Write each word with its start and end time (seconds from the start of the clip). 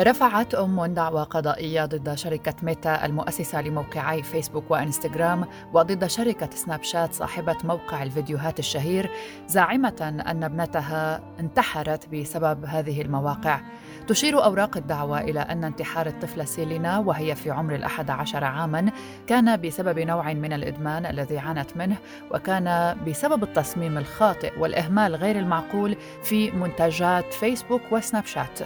رفعت 0.00 0.54
أم 0.54 0.86
دعوى 0.86 1.22
قضائية 1.22 1.84
ضد 1.84 2.14
شركة 2.14 2.54
ميتا 2.62 3.04
المؤسسة 3.04 3.60
لموقعي 3.60 4.22
فيسبوك 4.22 4.70
وإنستغرام 4.70 5.44
وضد 5.72 6.06
شركة 6.06 6.50
سناب 6.54 6.82
شات 6.82 7.14
صاحبة 7.14 7.56
موقع 7.64 8.02
الفيديوهات 8.02 8.58
الشهير 8.58 9.10
زاعمة 9.46 10.22
أن 10.26 10.44
ابنتها 10.44 11.20
انتحرت 11.40 12.08
بسبب 12.08 12.64
هذه 12.64 13.02
المواقع. 13.02 13.60
تشير 14.08 14.44
أوراق 14.44 14.76
الدعوى 14.76 15.20
إلى 15.20 15.40
أن 15.40 15.64
انتحار 15.64 16.06
الطفلة 16.06 16.44
سيلينا 16.44 16.98
وهي 16.98 17.34
في 17.34 17.50
عمر 17.50 17.74
الأحد 17.74 18.10
عشر 18.10 18.44
عاماً 18.44 18.90
كان 19.26 19.60
بسبب 19.60 19.98
نوع 19.98 20.32
من 20.32 20.52
الإدمان 20.52 21.06
الذي 21.06 21.38
عانت 21.38 21.76
منه 21.76 21.96
وكان 22.30 22.96
بسبب 23.06 23.42
التصميم 23.42 23.98
الخاطئ 23.98 24.58
والإهمال 24.58 25.16
غير 25.16 25.38
المعقول 25.38 25.96
في 26.22 26.50
منتجات 26.50 27.32
فيسبوك 27.32 27.82
وسناب 27.92 28.24
شات. 28.24 28.60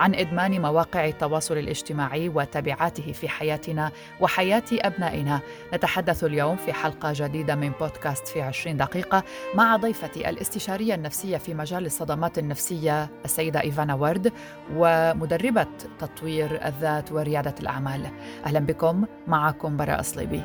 عن 0.00 0.14
إدمان 0.14 0.60
مواقع 0.60 1.06
التواصل 1.06 1.58
الاجتماعي 1.58 2.28
وتبعاته 2.28 3.12
في 3.12 3.28
حياتنا 3.28 3.92
وحياة 4.20 4.62
أبنائنا. 4.72 5.40
نتحدث 5.74 6.24
اليوم 6.24 6.56
في 6.56 6.72
حلقة 6.72 7.12
جديدة 7.14 7.54
من 7.54 7.72
بودكاست 7.80 8.28
في 8.28 8.42
20 8.42 8.76
دقيقة 8.76 9.24
مع 9.54 9.76
ضيفتي 9.76 10.30
الاستشارية 10.30 10.94
النفسية 10.94 11.36
في 11.36 11.54
مجال 11.54 11.86
الصدمات 11.86 12.38
النفسية 12.38 13.10
السيدة 13.24 13.60
إيفانا 13.60 13.94
ورد 13.94 14.32
ومدربة 14.76 15.66
تطوير 15.98 16.66
الذات 16.66 17.12
وريادة 17.12 17.54
الأعمال. 17.60 18.06
أهلا 18.46 18.60
بكم 18.60 19.04
معكم 19.26 19.76
براء 19.76 20.02
صليبي. 20.02 20.42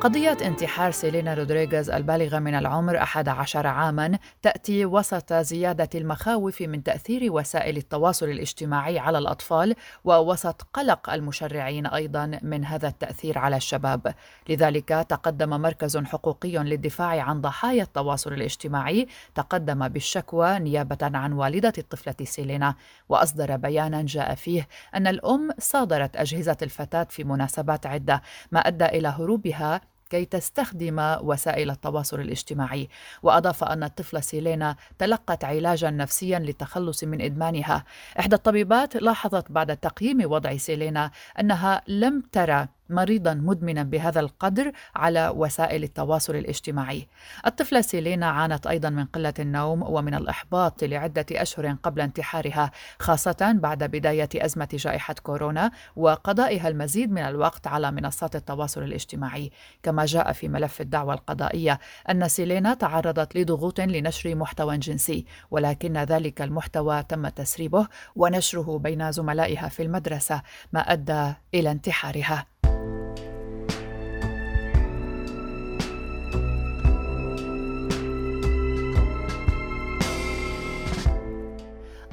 قضية 0.00 0.36
انتحار 0.42 0.90
سيلينا 0.90 1.34
رودريغيز 1.34 1.90
البالغة 1.90 2.38
من 2.38 2.54
العمر 2.54 2.96
11 2.96 3.66
عاما 3.66 4.18
تأتي 4.42 4.84
وسط 4.84 5.32
زيادة 5.32 5.88
المخاوف 5.94 6.60
من 6.60 6.82
تأثير 6.82 7.32
وسائل 7.32 7.76
التواصل 7.76 8.26
الاجتماعي 8.26 8.98
على 8.98 9.18
الأطفال 9.18 9.74
ووسط 10.04 10.62
قلق 10.62 11.10
المشرعين 11.10 11.86
أيضا 11.86 12.38
من 12.42 12.64
هذا 12.64 12.88
التأثير 12.88 13.38
على 13.38 13.56
الشباب. 13.56 14.14
لذلك 14.48 14.88
تقدم 14.88 15.50
مركز 15.50 15.96
حقوقي 15.96 16.58
للدفاع 16.58 17.22
عن 17.22 17.40
ضحايا 17.40 17.82
التواصل 17.82 18.32
الاجتماعي 18.32 19.06
تقدم 19.34 19.88
بالشكوى 19.88 20.58
نيابة 20.58 20.98
عن 21.02 21.32
والدة 21.32 21.72
الطفلة 21.78 22.16
سيلينا. 22.22 22.74
وأصدر 23.08 23.56
بيانا 23.56 24.02
جاء 24.02 24.34
فيه 24.34 24.68
أن 24.94 25.06
الأم 25.06 25.50
صادرت 25.58 26.16
أجهزة 26.16 26.56
الفتاة 26.62 27.06
في 27.10 27.24
مناسبات 27.24 27.86
عدة 27.86 28.22
ما 28.52 28.60
أدى 28.60 28.86
إلى 28.86 29.08
هروبها 29.08 29.80
كي 30.10 30.24
تستخدم 30.24 31.16
وسائل 31.20 31.70
التواصل 31.70 32.20
الاجتماعي. 32.20 32.88
وأضاف 33.22 33.64
أن 33.64 33.82
الطفله 33.84 34.20
سيلينا 34.20 34.76
تلقت 34.98 35.44
علاجا 35.44 35.90
نفسيا 35.90 36.38
للتخلص 36.38 37.04
من 37.04 37.20
إدمانها. 37.22 37.84
إحدى 38.18 38.36
الطبيبات 38.36 38.96
لاحظت 38.96 39.52
بعد 39.52 39.76
تقييم 39.76 40.32
وضع 40.32 40.56
سيلينا 40.56 41.10
أنها 41.40 41.82
لم 41.88 42.22
ترى 42.32 42.68
مريضا 42.90 43.34
مدمنا 43.34 43.82
بهذا 43.82 44.20
القدر 44.20 44.72
على 44.96 45.28
وسائل 45.28 45.82
التواصل 45.82 46.36
الاجتماعي. 46.36 47.08
الطفلة 47.46 47.80
سيلينا 47.80 48.26
عانت 48.26 48.66
أيضا 48.66 48.90
من 48.90 49.04
قلة 49.04 49.34
النوم 49.38 49.82
ومن 49.82 50.14
الإحباط 50.14 50.84
لعدة 50.84 51.26
أشهر 51.32 51.76
قبل 51.82 52.00
انتحارها 52.00 52.70
خاصة 52.98 53.52
بعد 53.54 53.84
بداية 53.84 54.28
أزمة 54.36 54.68
جائحة 54.72 55.14
كورونا 55.22 55.70
وقضائها 55.96 56.68
المزيد 56.68 57.12
من 57.12 57.22
الوقت 57.22 57.66
على 57.66 57.90
منصات 57.90 58.36
التواصل 58.36 58.82
الاجتماعي، 58.82 59.50
كما 59.82 60.04
جاء 60.04 60.32
في 60.32 60.48
ملف 60.48 60.80
الدعوى 60.80 61.14
القضائية 61.14 61.78
أن 62.10 62.28
سيلينا 62.28 62.74
تعرضت 62.74 63.36
لضغوط 63.36 63.80
لنشر 63.80 64.34
محتوى 64.34 64.78
جنسي، 64.78 65.26
ولكن 65.50 65.96
ذلك 65.98 66.42
المحتوى 66.42 67.02
تم 67.02 67.28
تسريبه 67.28 67.86
ونشره 68.16 68.78
بين 68.78 69.12
زملائها 69.12 69.68
في 69.68 69.82
المدرسة 69.82 70.42
ما 70.72 70.80
أدى 70.80 71.34
إلى 71.54 71.70
انتحارها. 71.70 72.57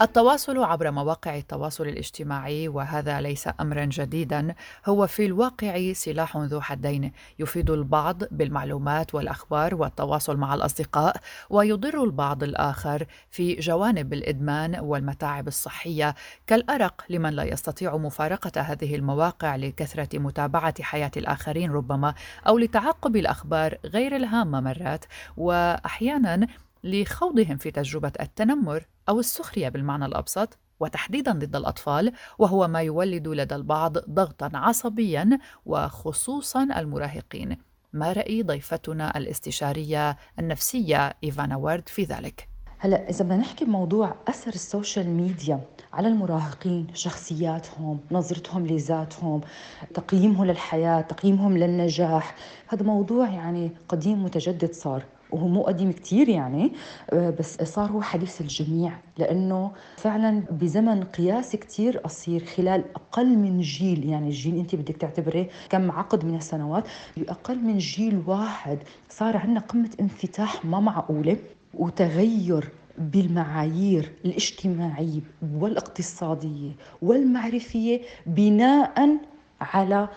التواصل 0.02 0.64
عبر 0.64 0.92
مواقع 0.92 1.38
التواصل 1.38 1.88
الاجتماعي 1.88 2.68
وهذا 2.68 3.22
ليس 3.22 3.50
امرا 3.60 3.86
جديدا 3.86 4.56
هو 4.86 5.08
في 5.08 5.26
الواقع 5.26 5.94
سلاح 5.94 6.38
ذو 6.38 6.62
حدين. 6.62 7.12
يفيد 7.40 7.70
البعض 7.70 8.24
بالمعلومات 8.32 9.16
والأخبار 9.16 9.76
والتواصل 9.76 10.38
مع 10.38 10.54
الأصدقاء 10.56 11.18
ويضر 11.50 12.04
البعض 12.04 12.44
الآخر 12.44 13.06
في 13.30 13.56
جوانب 13.56 14.14
الإدمان 14.14 14.80
والمتاعب 14.80 15.48
الصحية. 15.48 16.16
كالأرق 16.48 17.06
لمن 17.10 17.30
لا 17.30 17.44
يستطيع 17.44 17.98
مفارقة 17.98 18.62
هذه 18.62 18.96
المواقع 18.96 19.56
لكثرة 19.56 20.20
متابعة 20.20 20.82
حياة 20.82 21.12
الآخرين 21.18 21.72
ربما 21.72 22.14
أو 22.48 22.58
لتعقب 22.58 23.16
الأخبار 23.16 23.78
غير 23.86 24.16
الهامة 24.16 24.60
مرات. 24.60 25.06
واحيانا 25.38 26.48
لخوضهم 26.86 27.58
في 27.58 27.72
تجربة 27.72 28.12
التنمر 28.20 28.86
أو 29.10 29.20
السخرية 29.20 29.70
بالمعنى 29.70 30.06
الأبسط 30.06 30.58
وتحديدا 30.80 31.32
ضد 31.32 31.56
الأطفال 31.56 32.12
وهو 32.40 32.68
ما 32.68 32.82
يولد 32.82 33.28
لدى 33.28 33.56
البعض 33.56 33.98
ضغطا 33.98 34.52
عصبيا 34.54 35.40
وخصوصا 35.66 36.64
المراهقين. 36.64 37.58
ما 37.94 38.14
رأي 38.14 38.44
ضيفتنا 38.44 39.18
الاستشارية 39.18 40.18
النفسية 40.40 41.14
إيفانا 41.24 41.56
وارد 41.56 41.90
في 41.90 42.04
ذلك؟ 42.04 42.50
هلا 42.78 43.10
إذا 43.10 43.26
بدنا 43.26 43.38
نحكي 43.38 43.66
بموضوع 43.66 44.16
أثر 44.28 44.54
السوشيال 44.54 45.10
ميديا 45.10 45.60
على 45.94 46.08
المراهقين 46.08 46.88
شخصياتهم 46.94 48.00
نظرتهم 48.12 48.68
لذاتهم 48.68 49.42
تقييمهم 49.94 50.46
للحياة 50.46 51.02
تقييمهم 51.02 51.58
للنجاح 51.58 52.36
هذا 52.68 52.84
موضوع 52.84 53.30
يعني 53.30 53.72
قديم 53.90 54.24
متجدد 54.24 54.74
صار. 54.74 55.04
وهو 55.36 55.48
مو 55.48 55.62
قديم 55.62 55.92
كتير 55.92 56.30
يعني 56.30 56.72
آه، 57.10 57.30
بس 57.30 57.64
صار 57.64 57.92
هو 57.92 58.02
حديث 58.02 58.42
الجميع 58.42 58.94
لأنه 59.18 59.72
فعلا 59.98 60.44
بزمن 60.52 61.04
قياسي 61.04 61.58
كتير 61.58 61.98
قصير 61.98 62.46
خلال 62.46 62.84
أقل 62.96 63.38
من 63.38 63.60
جيل 63.62 64.10
يعني 64.10 64.28
الجيل 64.28 64.56
أنت 64.58 64.76
بدك 64.76 64.98
تعتبريه 64.98 65.50
كم 65.70 65.92
عقد 65.92 66.26
من 66.26 66.36
السنوات 66.36 66.84
بأقل 67.18 67.60
من 67.60 67.78
جيل 67.78 68.22
واحد 68.28 68.78
صار 69.10 69.38
عندنا 69.38 69.60
قمة 69.60 69.90
انفتاح 70.00 70.66
ما 70.66 70.80
معقولة 70.80 71.38
وتغير 71.74 72.70
بالمعايير 72.98 74.12
الاجتماعية 74.26 75.22
والاقتصادية 75.56 76.72
والمعرفية 77.02 78.02
بناء 78.26 79.18
على 79.62 80.10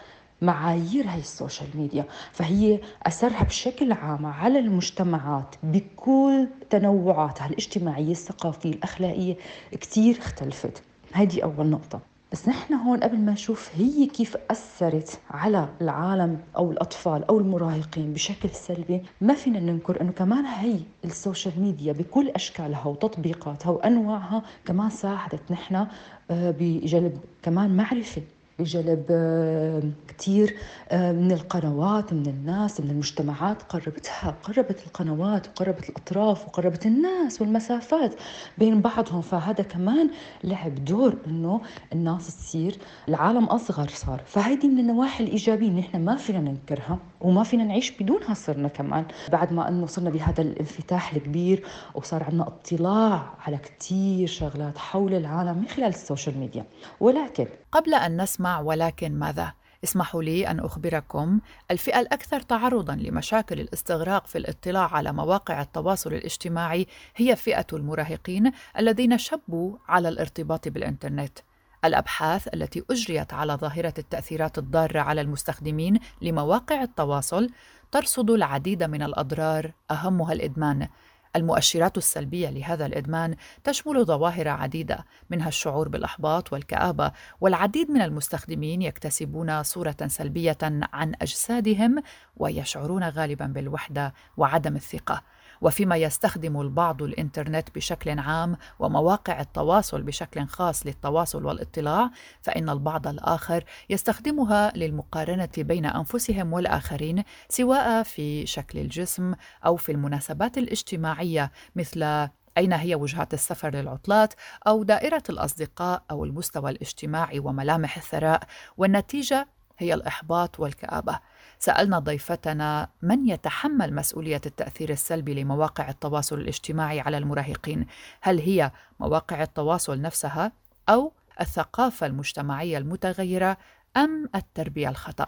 معايير 0.43 1.09
هاي 1.09 1.19
ال 1.19 1.26
social 1.26 1.69
media. 1.75 2.05
فهي 2.33 2.81
أثرها 3.03 3.43
بشكل 3.43 3.93
عام 3.93 4.27
على 4.27 4.59
المجتمعات 4.59 5.55
بكل 5.63 6.49
تنوعاتها 6.71 7.47
الاجتماعية 7.47 8.13
الثقافية 8.13 8.71
الأخلاقية 8.71 9.37
كتير 9.73 10.19
اختلفت. 10.19 10.83
هذه 11.13 11.43
أول 11.43 11.67
نقطة. 11.67 12.01
بس 12.33 12.49
نحن 12.49 12.75
هون 12.75 13.01
قبل 13.01 13.19
ما 13.19 13.33
نشوف 13.33 13.71
هي 13.75 14.07
كيف 14.07 14.37
أثرت 14.51 15.19
على 15.31 15.69
العالم 15.81 16.39
أو 16.57 16.73
الأطفال 16.73 17.25
أو 17.25 17.39
المراهقين 17.39 18.13
بشكل 18.13 18.51
سلبي 18.51 19.03
ما 19.21 19.35
فينا 19.35 19.61
ننكر 19.61 20.01
أنه 20.01 20.13
كمان 20.13 20.45
هي 20.47 20.79
ال 21.05 21.13
social 21.13 21.61
media 21.61 21.93
بكل 21.93 22.29
أشكالها 22.29 22.87
وتطبيقاتها 22.87 23.71
وأنواعها 23.71 24.43
كمان 24.67 24.91
ساعدت 24.91 25.41
نحن 25.51 25.87
آه، 26.31 26.55
بجلب 26.61 27.19
كمان 27.43 27.77
معرفة 27.77 28.23
بجلب 28.59 29.07
آه، 29.11 29.83
كثير 30.09 30.57
آه، 30.89 31.13
من 31.13 31.33
القنوات 31.33 32.13
من 32.13 32.27
الناس 32.27 32.81
من 32.81 32.91
المجتمعات 32.91 33.63
قربتها 33.63 34.35
قربت 34.43 34.87
القنوات 34.87 35.47
وقربت 35.49 35.89
الأطراف 35.89 36.47
وقربت 36.47 36.87
الناس 36.87 37.41
والمسافات 37.41 38.15
بين 38.59 38.81
بعضهم. 38.81 39.21
فهذا 39.21 39.63
كمان 39.63 40.11
لعب 40.45 40.85
دور 40.85 41.17
أنه 41.27 41.61
الناس 41.93 42.27
تصير 42.27 42.79
العالم 43.09 43.45
أصغر 43.45 43.89
صار. 43.89 44.23
فهيدي 44.27 44.69
من 44.69 44.79
النواحي 44.79 45.25
الإيجابية 45.25 45.71
نحن 45.71 46.05
ما 46.05 46.17
فينا 46.17 46.41
ننكرها 46.41 46.99
وما 47.21 47.43
فينا 47.43 47.65
نعيش 47.65 47.91
بدونها 47.91 48.35
صرنا 48.35 48.69
كمان. 48.69 49.05
بعد 49.33 49.53
ما 49.53 49.69
أنه 49.69 49.87
صرنا 49.87 50.11
بهذا 50.11 50.43
الانفتاح 50.43 51.15
الكبير 51.15 51.65
وصار 51.95 52.23
عندنا 52.23 52.47
اطلاع 52.47 53.35
على 53.47 53.59
كثير 53.59 54.27
شغلات 54.27 54.79
حول 54.79 55.15
العالم 55.15 55.59
من 55.59 55.69
خلال 55.69 55.89
ال 55.89 55.96
social 55.96 56.39
media. 56.39 56.65
ولكن 57.01 57.47
قبل 57.73 57.95
أن 57.95 58.23
نسمع 58.23 58.48
ولكن 58.57 59.19
ماذا؟ 59.19 59.53
اسمحوا 59.85 60.23
لي 60.23 60.51
أن 60.51 60.61
أخبركم 60.61 61.41
الفئة 61.71 62.01
الأكثر 62.01 62.41
تعرضا 62.41 62.95
لمشاكل 62.95 63.61
الاستغراق 63.61 64.27
في 64.27 64.39
الاطلاع 64.39 64.95
على 64.95 65.13
مواقع 65.13 65.63
التواصل 65.63 66.13
الاجتماعي 66.15 66.87
هي 67.17 67.37
فئة 67.37 67.67
المراهقين 67.73 68.53
الذين 68.79 69.19
شبوا 69.19 69.77
على 69.89 70.09
الارتباط 70.09 70.69
بالإنترنت 70.69 71.39
الأبحاث 71.85 72.49
التي 72.55 72.85
أجريت 72.91 73.35
على 73.35 73.55
ظاهرة 73.55 73.95
التأثيرات 73.99 74.59
الضارة 74.59 75.01
على 75.01 75.21
المستخدمين 75.21 76.01
لمواقع 76.23 76.83
التواصل 76.83 77.51
ترصد 77.91 78.31
العديد 78.31 78.83
من 78.83 79.03
الأضرار 79.03 79.73
أهمها 79.91 80.33
الإدمان 80.33 80.89
المؤشرات 81.37 81.99
السلبية 81.99 82.51
لهذا 82.51 82.87
الإدمان 82.87 83.37
تشمل 83.65 84.05
ظواهر 84.05 84.49
عديدة 84.49 85.05
منها 85.31 85.49
الشعور 85.49 85.89
بالإحباط 85.89 86.53
والكآبة 86.53 87.13
والعديد 87.41 87.91
من 87.91 88.03
المستخدمين 88.03 88.83
يكتسبون 88.83 89.63
صورة 89.63 89.97
سلبية 90.07 90.59
عن 90.63 91.15
أجسادهم 91.23 92.03
ويشعرون 92.37 93.09
غالبا 93.09 93.47
بالوحدة 93.47 94.15
وعدم 94.37 94.77
الثقة. 94.77 95.23
وفيما 95.61 95.97
يستخدم 95.97 96.61
البعض 96.61 97.03
الإنترنت 97.03 97.69
بشكل 97.75 98.19
عام 98.19 98.57
ومواقع 98.79 99.41
التواصل 99.41 100.03
بشكل 100.03 100.47
خاص 100.47 100.87
للتواصل 100.87 101.45
والاطلاع 101.45 102.11
فإن 102.43 102.69
البعض 102.69 103.07
الآخر 103.07 103.65
يستخدمها 103.91 104.73
للمقارنة 104.77 105.49
بين 105.59 105.87
أنفسهم 105.87 106.53
والآخرين 106.53 107.25
سواء 107.49 108.03
في 108.03 108.47
شكل 108.47 108.79
الجسم 108.79 109.35
أو 109.67 109.77
في 109.77 109.93
المناسبات 109.93 110.59
الاجتماعية 110.59 111.53
مثل 111.77 112.29
أين 112.59 112.73
هي 112.73 112.95
وجهات 112.95 113.35
السفر 113.35 113.77
للعطلات 113.77 114.35
أو 114.67 114.83
دائرة 114.83 115.23
الأصدقاء 115.31 116.03
أو 116.11 116.25
المستوى 116.25 116.71
الاجتماعي 116.71 117.39
وملامح 117.39 117.97
الثراء 117.97 118.43
والنتيجة 118.77 119.49
هي 119.79 119.95
الإحباط 119.95 120.61
والكآبة. 120.61 121.19
سألنا 121.59 121.99
ضيفتنا 121.99 122.89
من 123.03 123.29
يتحمل 123.29 123.95
مسؤولية 123.95 124.41
التأثير 124.47 124.91
السلبي 124.91 125.43
لمواقع 125.43 125.89
التواصل 125.89 126.39
الاجتماعي 126.39 127.01
على 127.01 127.19
المراهقين 127.19 127.87
هل 128.21 128.39
هي 128.41 128.71
مواقع 129.01 129.43
التواصل 129.43 130.01
نفسها 130.01 130.53
أو 130.89 131.13
الثقافة 131.41 132.07
المجتمعية 132.07 132.79
المتغيرة 132.79 133.57
أم 133.97 134.29
التربية 134.35 134.89
الخطأ؟ 134.89 135.27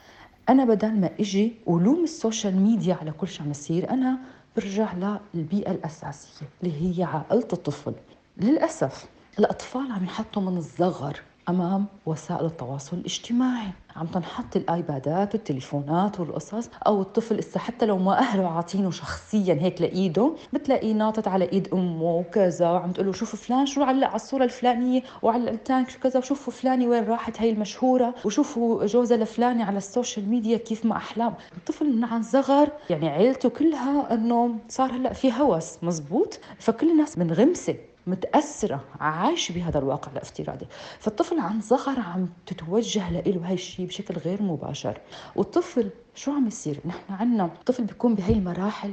أنا 0.49 0.65
بدل 0.65 0.93
ما 0.93 1.11
إجي 1.21 1.53
ولوم 1.67 2.05
ال 2.05 2.12
social 2.12 2.57
media 2.57 2.95
على 2.95 3.11
كل 3.11 3.29
شيء 3.29 3.43
عم 3.43 3.51
يصير 3.51 3.91
أنا 3.91 4.19
برجع 4.57 5.19
للبيئة 5.35 5.71
الأساسية 5.71 6.47
اللي 6.63 6.99
هي 6.99 7.05
عائلة 7.05 7.49
الطفل 7.53 7.95
للأسف 8.37 9.05
الأطفال 9.39 9.93
عم 9.93 10.05
يحطوا 10.05 10.43
من 10.43 10.57
الصغر 10.57 11.21
أمام 11.49 11.87
وسائل 12.07 12.47
التواصل 12.47 12.97
الاجتماعي. 12.97 13.69
عم 13.97 14.07
تنحط 14.07 14.57
الآيبادات 14.57 15.35
والتليفونات 15.35 16.21
والقصص 16.21 16.71
أو 16.87 17.03
الطفل 17.03 17.39
اسا 17.39 17.59
حتى 17.59 17.87
لو 17.87 17.99
ما 17.99 18.19
أهله 18.19 18.49
عاطينه 18.49 18.91
شخصيا 18.91 19.55
هيك 19.55 19.81
لإيده 19.81 20.33
بتلاقيه 20.53 20.93
ناطط 20.93 21.29
على 21.29 21.53
إيد 21.53 21.69
أمه 21.75 22.03
وكذا 22.17 22.71
وعم 22.71 22.93
تقول 22.93 23.07
له 23.07 23.13
شوفوا 23.13 23.39
فلان 23.39 23.67
شو 23.67 23.83
علق 23.83 24.07
على 24.07 24.17
الصورة 24.17 24.45
الفلانية 24.45 25.03
وعلى 25.23 25.51
التاني 25.51 25.87
كذا 25.91 26.19
وشوفوا 26.19 26.53
فلانه 26.53 26.87
وين 26.87 27.05
راحت 27.05 27.41
هي 27.41 27.51
المشهورة 27.51 28.15
وشوفوا 28.25 28.87
جوزها 28.87 29.17
لفلانه 29.17 29.65
على 29.65 29.79
ال 29.79 29.86
social 29.86 30.29
media 30.29 30.57
كيف 30.59 30.85
ما 30.87 30.97
أحلاهم. 30.97 31.35
الطفل 31.57 31.97
من 31.97 32.05
عن 32.05 32.23
صغر 32.23 32.69
يعني 32.91 33.09
عيلته 33.09 33.49
كلها 33.49 34.15
إنه 34.15 34.55
صار 34.69 34.93
هلأ 34.93 35.13
في 35.13 35.33
هوس 35.33 35.77
مزبوط؟ 35.83 36.41
فكل 36.59 36.91
الناس 36.91 37.19
منغمسه 37.19 37.75
متأثرة 38.07 38.85
عايش 39.01 39.53
بهذا 39.53 39.79
الواقع 39.79 40.13
الافتراضي. 40.13 40.67
فالطفل 40.99 41.39
عن 41.41 41.61
صغر 41.61 42.01
عم 42.01 42.29
تتوجه 42.47 43.11
له 43.11 43.49
هاي 43.49 43.55
الشيء 43.55 43.87
بشكل 43.87 44.15
غير 44.15 44.43
مباشر. 44.43 44.99
والطفل 45.37 45.91
شو 46.15 46.33
عم 46.33 46.47
يصير؟ 46.47 46.81
نحن 46.85 47.13
عنا 47.13 47.45
الطفل 47.45 47.85
بيكون 47.85 48.15
بهي 48.15 48.33
المراحل 48.33 48.93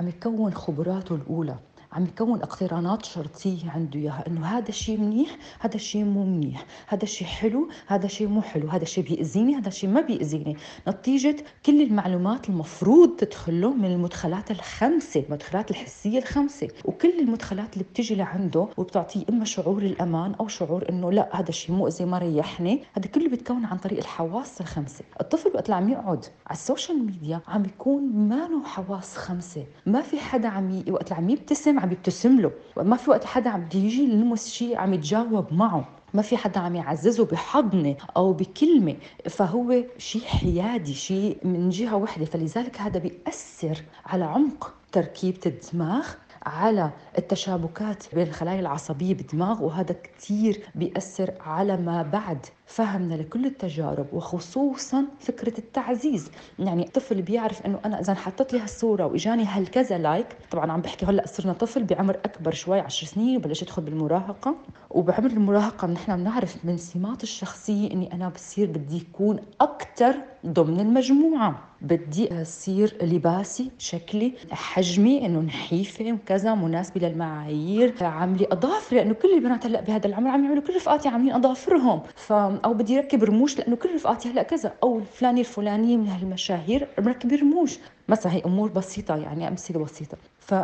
عم 0.00 0.08
يكون 0.08 0.54
خبراته 0.54 1.14
الأولى. 1.14 1.56
عم 1.94 2.04
يكون 2.04 2.42
اقترانات 2.42 3.04
شرطية 3.04 3.70
عنده 3.70 4.00
إياها 4.00 4.24
إنه 4.26 4.46
هذا 4.46 4.68
الشيء 4.68 5.00
منيح 5.00 5.36
هذا 5.60 5.74
الشيء 5.74 6.04
مو 6.04 6.24
منيح 6.24 6.66
هذا 6.88 7.02
الشيء 7.02 7.26
حلو 7.26 7.68
هذا 7.86 8.06
الشيء 8.06 8.28
مو 8.28 8.42
حلو 8.42 8.68
هذا 8.68 8.82
الشيء 8.82 9.04
بيأذيني 9.04 9.56
هذا 9.56 9.68
الشيء 9.68 9.90
ما 9.90 10.00
بيأذيني. 10.00 10.56
نتيجة 10.88 11.36
كل 11.66 11.82
المعلومات 11.82 12.48
المفروض 12.48 13.16
تدخله 13.16 13.74
من 13.74 13.84
المدخلات 13.84 14.50
الخمسة 14.50 15.24
المدخلات 15.28 15.70
الحسية 15.70 16.18
الخمسة. 16.18 16.68
وكل 16.84 17.20
المدخلات 17.20 17.72
اللي 17.72 17.84
بتجي 17.84 18.14
لعنده 18.14 18.68
وبتعطيه 18.76 19.24
إما 19.30 19.44
شعور 19.44 19.82
الأمان 19.82 20.34
أو 20.34 20.48
شعور 20.48 20.88
إنه 20.88 21.12
لا 21.12 21.40
هذا 21.40 21.48
الشيء 21.48 21.76
مؤذي 21.76 22.04
ما 22.04 22.18
ريحني. 22.18 22.82
هذا 22.98 23.06
كله 23.06 23.28
بيتكون 23.28 23.64
عن 23.64 23.78
طريق 23.78 23.98
الحواس 23.98 24.60
الخمسة. 24.60 25.04
الطفل 25.20 25.50
وقت 25.54 25.64
اللي 25.64 25.76
عم 25.76 25.88
يقعد 25.88 26.24
على 26.46 26.56
السوشيال 26.56 27.06
ميديا 27.06 27.40
عم 27.48 27.64
يكون 27.64 28.02
ما 28.28 28.48
له 28.48 28.64
حواس 28.64 29.16
خمسة. 29.16 29.64
ما 29.86 30.00
في 30.02 30.20
حدا 30.20 30.48
عم. 30.48 30.84
وقت 30.90 31.12
اللي 31.12 31.22
عم 31.22 31.30
يبتسم 31.30 31.78
عم 31.84 31.92
يبتسم 31.92 32.40
له. 32.40 32.50
ما 32.76 32.96
في 32.96 33.10
وقت 33.10 33.24
حدا 33.24 33.50
عم 33.50 33.68
يجي 33.74 34.02
يلمس 34.04 34.48
شيء 34.48 34.76
عم 34.76 34.94
يتجاوب 34.94 35.52
معه. 35.52 35.88
ما 36.14 36.22
في 36.22 36.36
حدا 36.36 36.60
عم 36.60 36.74
يعززه 36.76 37.24
بحضنة 37.24 37.96
أو 38.16 38.32
بكلمة. 38.32 38.96
فهو 39.28 39.84
شيء 39.98 40.22
حيادي 40.22 40.94
شيء 40.94 41.38
من 41.44 41.68
جهة 41.68 41.96
وحدة. 41.96 42.24
فلذلك 42.24 42.80
هذا 42.80 42.98
بيأثر 42.98 43.82
على 44.06 44.24
عمق 44.24 44.74
تركيبة 44.92 45.40
الدماغ 45.46 46.06
على 46.46 46.90
التشابكات 47.18 48.14
بين 48.14 48.26
الخلايا 48.26 48.60
العصبية 48.60 49.14
بالدماغ. 49.14 49.64
وهذا 49.64 49.96
كثير 50.18 50.62
بيأثر 50.74 51.30
على 51.40 51.76
ما 51.76 52.02
بعد. 52.02 52.46
فهمنا 52.66 53.14
لكل 53.14 53.46
التجارب 53.46 54.06
وخصوصا 54.12 55.04
فكرة 55.20 55.58
التعزيز. 55.58 56.30
يعني 56.58 56.86
الطفل 56.86 57.22
بيعرف 57.22 57.66
إنه 57.66 57.78
أنا 57.84 58.00
إذا 58.00 58.14
حطيت 58.14 58.52
لي 58.52 58.60
هالصورة 58.60 59.06
وإجاني 59.06 59.44
هالكذا 59.44 59.98
لايك 59.98 60.26
طبعا 60.50 60.72
عم 60.72 60.80
بحكي 60.80 61.06
هلأ 61.06 61.26
صرنا 61.26 61.52
طفل 61.52 61.84
بعمر 61.84 62.14
أكبر 62.24 62.52
شوي 62.54 62.80
10 62.80 63.06
سنين 63.08 63.36
وبلش 63.36 63.62
يدخل 63.62 63.82
بالمراهقة. 63.82 64.54
وبعمر 64.90 65.30
المراهقة 65.30 65.86
نحن 65.88 66.16
بنعرف 66.16 66.64
من 66.64 66.76
سمات 66.76 67.22
الشخصية 67.22 67.90
إني 67.90 68.12
أنا 68.12 68.28
بصير 68.28 68.66
بدي 68.66 68.96
يكون 68.96 69.38
أكثر 69.60 70.14
ضمن 70.46 70.80
المجموعة. 70.80 71.58
بدي 71.82 72.42
أصير 72.42 72.96
لباسي 73.02 73.70
شكلي 73.78 74.32
حجمي 74.50 75.26
إنه 75.26 75.40
نحيفة 75.40 76.12
وكذا 76.12 76.54
مناسبة 76.54 77.08
للمعايير 77.08 77.94
عاملي 78.04 78.46
اظافري 78.52 78.98
لأنه 78.98 79.14
كل 79.14 79.34
البنات 79.34 79.66
هلأ 79.66 79.80
بهذا 79.80 80.06
العمر 80.06 80.30
عم 80.30 80.44
يعملوا 80.44 80.62
كل 80.62 80.76
رفقاتي 80.76 81.08
عاملين 81.08 81.34
أظافرهم. 81.34 82.02
ف 82.16 82.32
أو 82.64 82.74
بدي 82.74 82.98
ركب 82.98 83.24
رموش 83.24 83.58
لأنه 83.58 83.76
كل 83.76 83.94
رفقاتي 83.94 84.30
هلأ 84.30 84.42
كذا. 84.42 84.72
أو 84.82 84.98
الفلانيه 84.98 85.40
الفلانيه 85.40 85.96
من 85.96 86.08
هالمشاهير 86.08 86.88
مركبين 86.98 87.40
رموش. 87.40 87.78
مثلا 88.08 88.32
هي 88.32 88.42
أمور 88.46 88.68
بسيطة 88.68 89.16
يعني 89.16 89.48
أمثلة 89.48 89.84
بسيطة. 89.84 90.16
ف 90.38 90.54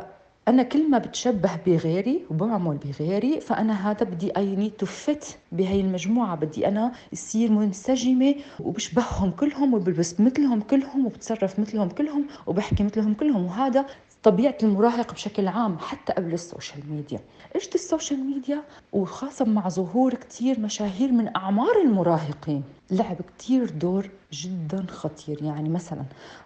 أنا 0.48 0.62
كل 0.62 0.90
ما 0.90 0.98
بتشبه 0.98 1.50
بغيري 1.66 2.24
وبعمل 2.30 2.76
بغيري 2.76 3.40
فأنا 3.40 3.90
هذا 3.90 4.04
بدي 4.04 4.36
I 4.36 4.56
need 4.56 4.72
to 4.72 4.86
fit 4.86 5.24
بهي 5.52 5.80
المجموعة. 5.80 6.36
بدي 6.36 6.68
أنا 6.68 6.92
يصير 7.12 7.50
منسجمة 7.52 8.34
وبشبههم 8.60 9.30
كلهم 9.30 9.74
وبلبس 9.74 10.20
مثلهم 10.20 10.60
كلهم 10.60 11.06
وبتصرف 11.06 11.58
مثلهم 11.58 11.88
كلهم 11.88 12.26
وبحكي 12.46 12.82
مثلهم 12.82 13.14
كلهم. 13.14 13.46
وهذا 13.46 13.86
طبيعة 14.22 14.56
المراهق 14.62 15.12
بشكل 15.12 15.48
عام 15.48 15.78
حتى 15.78 16.12
قبل 16.12 16.32
ال 16.32 16.41
social 16.41 16.92
media. 16.92 17.20
اجت 17.56 17.74
ال 17.74 17.81
social 17.81 18.20
media 18.20 18.62
وخاصة 18.92 19.44
مع 19.44 19.68
ظهور 19.68 20.14
كتير 20.14 20.60
مشاهير 20.60 21.12
من 21.12 21.36
أعمار 21.36 21.80
المراهقين. 21.84 22.62
لعب 22.90 23.16
كتير 23.38 23.70
دور 23.70 24.10
جدا 24.32 24.86
خطير. 24.88 25.42
يعني 25.42 25.68
مثلا 25.68 26.02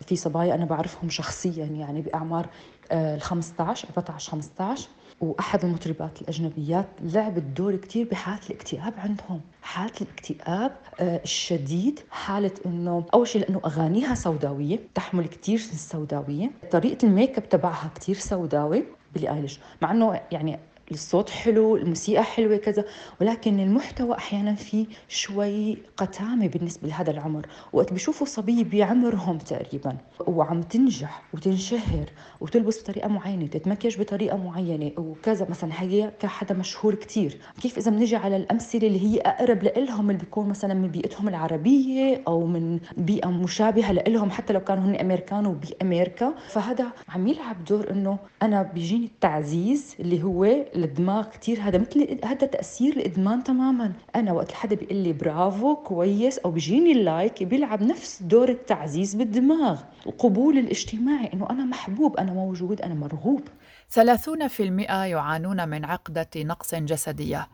في 0.06 0.16
صبايا 0.16 0.54
أنا 0.54 0.64
بعرفهم 0.64 1.10
شخصيا 1.10 1.64
يعني 1.64 2.00
بأعمار 2.00 2.46
ال 2.92 3.20
15 3.22 3.88
14 3.96 4.30
15 4.30 4.88
وأحد 5.20 5.64
المطربات 5.64 6.22
الأجنبيات 6.22 6.86
لعبت 7.02 7.42
دور 7.42 7.76
كثير 7.76 8.08
بحالة 8.08 8.40
الاكتئاب 8.50 8.94
عندهم. 8.96 9.40
حالة 9.62 9.92
الاكتئاب 10.00 10.76
آه، 11.00 11.20
الشديد 11.24 12.00
حالة 12.10 12.50
إنه 12.66 13.04
أول 13.14 13.28
شيء 13.28 13.40
لأنه 13.42 13.60
أغانيها 13.64 14.14
سوداوية 14.14 14.78
تحمل 14.94 15.26
كثير 15.26 15.58
من 15.58 15.72
السوداويه 15.72 16.50
طريقة 16.70 17.06
الميك 17.06 17.38
أب 17.38 17.48
تبعها 17.48 17.90
كثير 17.94 18.16
سوداوي 18.16 18.84
بيلي 19.14 19.30
ايليش 19.30 19.60
مع 19.82 19.90
إنه 19.90 20.20
يعني 20.32 20.58
الصوت 20.90 21.30
حلو 21.30 21.76
الموسيقى 21.76 22.22
حلوة 22.24 22.56
كذا. 22.56 22.84
ولكن 23.20 23.60
المحتوى 23.60 24.16
أحيانا 24.16 24.54
في 24.54 24.86
شوي 25.08 25.78
قتامة 25.96 26.48
بالنسبة 26.48 26.88
لهذا 26.88 27.10
العمر. 27.10 27.46
وقت 27.72 27.92
بيشوفوا 27.92 28.26
صبية 28.26 28.64
بعمرهم 28.64 29.38
تقريبا 29.38 29.96
وعم 30.26 30.62
تنجح 30.62 31.22
وتنشهر 31.34 32.10
وتلبس 32.40 32.82
بطريقة 32.82 33.08
معينة 33.08 33.46
تتمكيج 33.46 34.00
بطريقة 34.00 34.36
معينة 34.36 34.92
وكذا. 34.98 35.46
مثلا 35.50 35.70
هي 35.82 36.10
كحدا 36.20 36.54
مشهور 36.54 36.94
كتير. 36.94 37.38
كيف 37.62 37.78
إذا 37.78 37.90
بنجي 37.90 38.16
على 38.16 38.36
الأمثلة 38.36 38.86
اللي 38.86 39.00
هي 39.06 39.20
أقرب 39.20 39.62
لإلهم 39.62 40.10
اللي 40.10 40.20
بيكون 40.20 40.48
مثلا 40.48 40.74
من 40.74 40.88
بيئتهم 40.88 41.28
العربية 41.28 42.22
أو 42.28 42.46
من 42.46 42.78
بيئة 42.96 43.28
مشابهة 43.28 43.92
لإلهم 43.92 44.30
حتى 44.30 44.52
لو 44.52 44.60
كانوا 44.60 44.84
هن 44.84 44.94
أمريكان 44.94 45.46
وبأمريكا 45.46 46.34
فهذا 46.48 46.86
عم 47.08 47.28
يلعب 47.28 47.64
دور 47.64 47.90
إنه 47.90 48.18
أنا 48.42 48.62
بيجيني 48.62 49.04
التعزيز 49.06 49.96
اللي 50.00 50.22
هو 50.22 50.44
الدماغ 50.76 51.28
كثير 51.28 51.60
هذا 51.60 51.78
مثل 51.78 52.18
هذا 52.24 52.46
تأثير 52.46 52.96
الإدمان 52.96 53.44
تماما. 53.44 53.92
أنا 54.16 54.32
وقت 54.32 54.52
حدا 54.52 54.76
بيقول 54.76 54.96
لي 54.96 55.12
برافو 55.12 55.76
كويس 55.76 56.38
أو 56.38 56.50
بيجيني 56.50 56.92
اللايك 56.92 57.42
بيلعب 57.42 57.82
نفس 57.82 58.22
دور 58.22 58.48
التعزيز 58.48 59.14
بالدماغ. 59.14 59.80
القبول 60.06 60.58
الاجتماعي 60.58 61.30
إنه 61.34 61.50
أنا 61.50 61.64
محبوب 61.64 62.16
أنا 62.16 62.32
موجود 62.32 62.80
أنا 62.80 62.94
مرغوب. 62.94 63.42
30% 63.88 65.04
يعانون 65.04 65.68
من 65.68 65.84
عقدة 65.84 66.28
نقص 66.36 66.74
جسدية. 66.74 67.48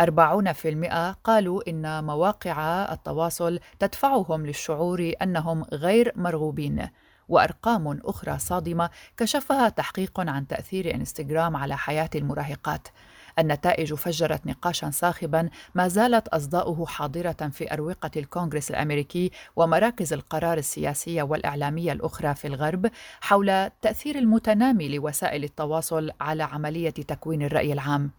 40% 0.00 1.12
قالوا 1.24 1.70
إن 1.70 2.04
مواقع 2.04 2.92
التواصل 2.92 3.60
تدفعهم 3.78 4.46
للشعور 4.46 5.12
أنهم 5.22 5.64
غير 5.72 6.12
مرغوبين. 6.16 6.88
وأرقام 7.28 8.00
أخرى 8.04 8.38
صادمة 8.38 8.90
كشفها 9.16 9.68
تحقيق 9.68 10.20
عن 10.20 10.46
تأثير 10.46 10.94
إنستغرام 10.94 11.56
على 11.56 11.76
حياة 11.76 12.10
المراهقات. 12.14 12.88
النتائج 13.38 13.94
فجرت 13.94 14.46
نقاشا 14.46 14.90
صاخبا 14.90 15.48
ما 15.74 15.88
زالت 15.88 16.28
أصداؤه 16.28 16.86
حاضرة 16.86 17.50
في 17.52 17.72
أروقة 17.72 18.10
الكونغرس 18.16 18.70
الأمريكي 18.70 19.30
ومراكز 19.56 20.12
القرار 20.12 20.58
السياسية 20.58 21.22
والإعلامية 21.22 21.92
الأخرى 21.92 22.34
في 22.34 22.46
الغرب 22.46 22.90
حول 23.20 23.50
التاثير 23.50 24.18
المتنامي 24.18 24.88
لوسائل 24.88 25.44
التواصل 25.44 26.10
على 26.20 26.42
عملية 26.42 26.90
تكوين 26.90 27.42
الرأي 27.42 27.72
العام. 27.72 28.10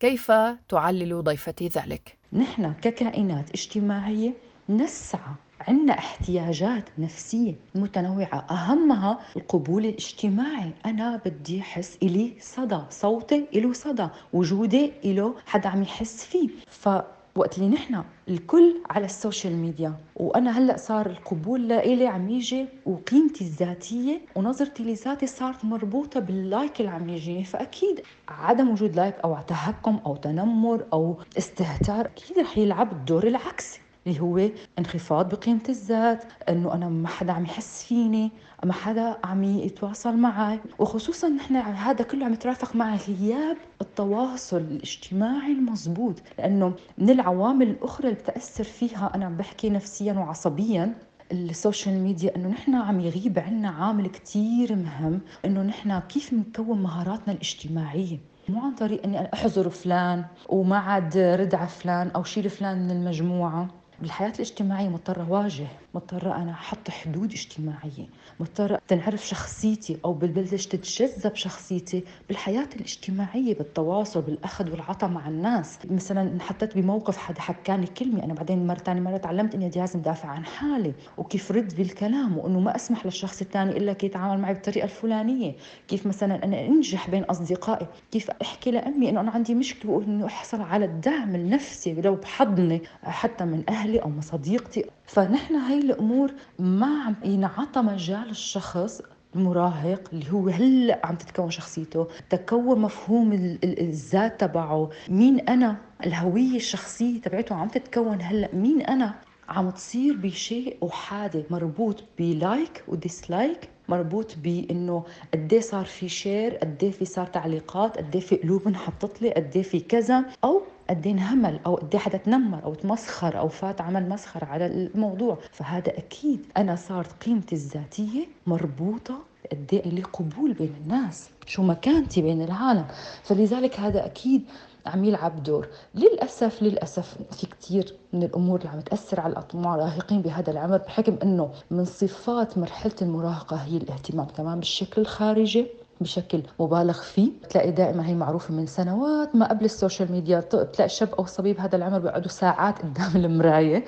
كيف 0.00 0.32
تعلل 0.68 1.22
ضيفتي 1.24 1.68
ذلك؟ 1.68 2.16
نحن 2.32 2.72
ككائنات 2.72 3.50
اجتماعية 3.50 4.32
نسعى 4.68 5.34
عندنا 5.68 5.98
احتياجات 5.98 6.84
نفسية 6.98 7.54
متنوعة 7.74 8.46
أهمها 8.50 9.18
القبول 9.36 9.86
الاجتماعي. 9.86 10.70
أنا 10.86 11.20
بدي 11.26 11.60
أحس 11.60 11.98
إلي 12.02 12.32
صدى 12.40 12.78
صوتي 12.90 13.46
إله 13.54 13.72
صدى 13.72 14.08
وجودي 14.32 14.92
إله 15.04 15.34
حدا 15.46 15.68
عم 15.68 15.82
يحس 15.82 16.24
فيه. 16.24 16.48
ف 16.68 16.88
وقت 17.36 17.58
اللي 17.58 17.68
نحن 17.68 18.02
الكل 18.28 18.74
على 18.90 19.04
ال 19.04 19.11
social 19.11 19.56
media 19.56 19.94
وأنا 20.16 20.58
هلأ 20.58 20.76
صار 20.76 21.06
القبول 21.06 21.68
لإلي 21.68 22.06
عم 22.06 22.28
يجي 22.30 22.66
وقيمتي 22.86 23.44
الذاتية 23.44 24.20
ونظرتي 24.36 24.82
لذاتي 24.82 25.26
صارت 25.26 25.64
مربوطة 25.64 26.20
بال 26.20 26.40
like 26.40 26.80
اللي 26.80 26.90
عم 26.90 27.08
يجيني 27.08 27.44
فأكيد 27.44 28.00
عدم 28.28 28.70
وجود 28.70 28.96
like 28.96 29.14
أو 29.24 29.36
تهكم 29.46 30.00
أو 30.06 30.16
تنمر 30.16 30.84
أو 30.92 31.16
استهتار 31.38 32.06
أكيد 32.06 32.38
رح 32.38 32.58
يلعب 32.58 32.92
الدور 32.92 33.26
العكسي 33.26 33.80
اللي 34.06 34.20
هو 34.20 34.48
انخفاض 34.78 35.34
بقيمة 35.34 35.60
الذات 35.68 36.24
إنه 36.48 36.74
أنا 36.74 36.88
ما 36.88 37.08
حدا 37.08 37.32
عم 37.32 37.44
يحس 37.44 37.84
فيني 37.84 38.30
ما 38.64 38.72
حدا 38.72 39.16
عم 39.24 39.44
يتواصل 39.44 40.16
معي. 40.16 40.60
وخصوصا 40.78 41.28
نحن 41.28 41.56
هذا 41.56 42.04
كله 42.04 42.26
عم 42.26 42.32
يترافق 42.32 42.76
مع 42.76 42.96
غياب 42.96 43.56
التواصل 43.80 44.56
الاجتماعي 44.56 45.52
المضبوط 45.52 46.14
لأنه 46.38 46.72
من 46.98 47.10
العوامل 47.10 47.68
الأخرى 47.68 48.08
اللي 48.08 48.20
بتأثر 48.20 48.64
فيها 48.64 49.10
أنا 49.14 49.24
عم 49.24 49.36
بحكي 49.36 49.70
نفسيا 49.70 50.12
وعصبيا 50.12 50.94
ال 51.32 51.42
social 51.42 52.00
media 52.00 52.36
إنه 52.36 52.48
نحن 52.48 52.74
عم 52.74 53.00
يغيب 53.00 53.38
عنا 53.38 53.68
عامل 53.68 54.06
كتير 54.06 54.76
مهم 54.76 55.20
إنه 55.44 55.62
نحن 55.62 55.98
كيف 55.98 56.32
نكون 56.32 56.82
مهاراتنا 56.82 57.34
الاجتماعية. 57.34 58.18
مو 58.48 58.60
عن 58.60 58.74
طريق 58.74 59.04
إني 59.04 59.32
أحظر 59.34 59.68
فلان 59.68 60.24
وما 60.48 60.78
عاد 60.78 61.16
رد 61.16 61.54
على 61.54 61.68
فلان 61.68 62.08
أو 62.10 62.24
شيل 62.24 62.50
فلان 62.50 62.84
من 62.84 62.90
المجموعة. 62.90 63.68
بالحياة 64.00 64.32
الاجتماعية 64.34 64.88
مضطرة 64.88 65.22
أواجه 65.22 65.66
مضطرة 65.94 66.36
أنا 66.36 66.50
أحط 66.52 66.90
حدود 66.90 67.32
اجتماعية 67.32 68.06
مضطرة 68.40 68.80
تنعرف 68.88 69.26
شخصيتي 69.28 69.96
أو 70.04 70.12
بلش 70.12 70.66
تتجذب 70.66 71.34
شخصيتي 71.34 72.04
بالحياة 72.28 72.68
الاجتماعية 72.76 73.54
بالتواصل 73.54 74.20
بالأخذ 74.22 74.70
والعطاء 74.70 75.10
مع 75.10 75.28
الناس. 75.28 75.78
مثلا 75.90 76.22
انحطيت 76.22 76.78
بموقف 76.78 77.16
حدا 77.16 77.40
حكاني 77.40 77.86
كلمة 77.86 78.24
أنا 78.24 78.34
بعدين 78.34 78.66
مرة 78.66 78.78
ثانية 78.78 79.00
مرة 79.00 79.16
تعلمت 79.16 79.54
إني 79.54 79.70
لازم 79.76 80.00
دافع 80.00 80.28
عن 80.28 80.44
حالي. 80.44 80.92
وكيف 81.18 81.52
رد 81.52 81.76
بالكلام؟ 81.76 82.38
وإنه 82.38 82.60
ما 82.60 82.76
أسمح 82.76 83.06
للشخص 83.06 83.40
الثاني 83.40 83.76
إلا 83.76 83.92
كي 83.92 84.06
يتعامل 84.06 84.40
معي 84.40 84.54
بالطريقة 84.54 84.84
الفلانية. 84.84 85.52
كيف 85.88 86.06
مثلا 86.06 86.44
أنا 86.44 86.66
أنجح 86.66 87.10
بين 87.10 87.22
أصدقائي؟ 87.22 87.86
كيف 88.12 88.30
أحكي 88.30 88.70
لأمي 88.70 89.08
إنه 89.10 89.20
أنا 89.20 89.30
عندي 89.30 89.54
مشكلة 89.54 89.90
وإنه 89.92 90.26
أحصل 90.26 90.60
على 90.62 90.84
الدعم 90.84 91.34
النفسي 91.34 91.92
لو 91.92 92.14
بحضني 92.14 92.82
حتى 93.02 93.44
من 93.44 93.62
أهلي؟ 93.68 93.89
أو 93.98 94.08
من 94.08 94.20
صديقتي 94.20 94.84
فنحن 95.06 95.54
هاي 95.54 95.78
الأمور 95.78 96.32
ما 96.58 97.02
عم 97.02 97.14
ينعطى 97.24 97.80
مجال 97.80 98.30
الشخص 98.30 99.02
المراهق 99.36 100.08
اللي 100.12 100.32
هو 100.32 100.48
هلأ 100.48 101.00
عم 101.04 101.16
تتكون 101.16 101.50
شخصيته 101.50 102.06
تكون 102.30 102.78
مفهوم 102.80 103.32
الذات 103.64 104.40
تبعه. 104.40 104.90
مين 105.08 105.40
أنا؟ 105.40 105.76
الهوية 106.06 106.56
الشخصية 106.56 107.20
تبعته 107.20 107.54
عم 107.54 107.68
تتكون 107.68 108.22
هلأ. 108.22 108.48
مين 108.54 108.82
أنا؟ 108.82 109.14
عم 109.48 109.70
تصير 109.70 110.16
بشيء 110.16 110.76
احادي 110.88 111.44
مربوط 111.50 112.04
ب 112.18 112.31
like 112.31 112.84
و 112.88 112.97
dislike. 112.97 113.68
مربوط 113.88 114.34
بإنه 114.42 115.04
قد 115.34 115.58
صار 115.58 115.84
في 115.84 116.08
شير 116.08 116.54
قد 116.56 116.94
في 116.98 117.04
صار 117.04 117.26
تعليقات 117.26 117.98
قد 117.98 118.18
في 118.18 118.36
قلوب 118.36 118.66
انحطت 118.68 119.22
لي 119.22 119.30
قد 119.30 119.60
في 119.60 119.80
كذا. 119.80 120.24
أو 120.44 120.62
قد 120.90 121.06
انهمل 121.06 121.60
أو 121.66 121.74
قد 121.74 121.96
حدا 121.96 122.18
تنمر 122.18 122.64
أو 122.64 122.74
تمسخر 122.74 123.38
أو 123.38 123.48
فات 123.48 123.80
عمل 123.80 124.08
مسخر 124.08 124.44
على 124.44 124.66
الموضوع. 124.66 125.38
فهذا 125.52 125.98
أكيد 125.98 126.46
أنا 126.56 126.76
صارت 126.76 127.24
قيمتي 127.24 127.54
الذاتية 127.54 128.26
مربوطة 128.46 129.18
قد 129.52 129.82
لي 129.86 130.02
قبول 130.02 130.52
بين 130.52 130.74
الناس. 130.84 131.30
شو 131.46 131.62
مكانتي 131.62 132.22
بين 132.22 132.42
العالم. 132.42 132.84
فلذلك 133.22 133.80
هذا 133.80 134.06
أكيد 134.06 134.42
عم 134.86 135.04
يلعب 135.04 135.42
دور. 135.42 135.68
للأسف 135.94 136.62
للأسف 136.62 137.16
في 137.30 137.46
كثير 137.46 137.94
من 138.12 138.22
الأمور 138.22 138.58
اللي 138.58 138.70
عم 138.70 138.80
تأثر 138.80 139.20
على 139.20 139.44
المراهقين 139.54 140.22
بهذا 140.22 140.50
العمر 140.50 140.78
بحكم 140.78 141.16
أنه 141.22 141.50
من 141.70 141.84
صفات 141.84 142.58
مرحلة 142.58 142.94
المراهقة 143.02 143.56
هي 143.56 143.76
الاهتمام 143.76 144.26
كمان 144.26 144.58
بالشكل 144.58 145.00
الخارجي. 145.00 145.66
بشكل 146.00 146.42
مبالغ 146.60 147.00
فيه. 147.00 147.30
بتلاقي 147.42 147.70
دائما 147.70 148.06
هي 148.06 148.14
معروفة 148.14 148.54
من 148.54 148.66
سنوات 148.66 149.36
ما 149.36 149.48
قبل 149.48 149.64
ال 149.64 149.71
social 149.71 150.12
media. 150.12 150.40
بتلاقي 150.40 150.88
شاب 150.88 151.08
أو 151.18 151.26
صبي 151.26 151.52
بهذا 151.52 151.76
العمر 151.76 151.98
بيقعدوا 151.98 152.28
ساعات 152.30 152.78
قدام 152.78 153.16
المراية. 153.24 153.84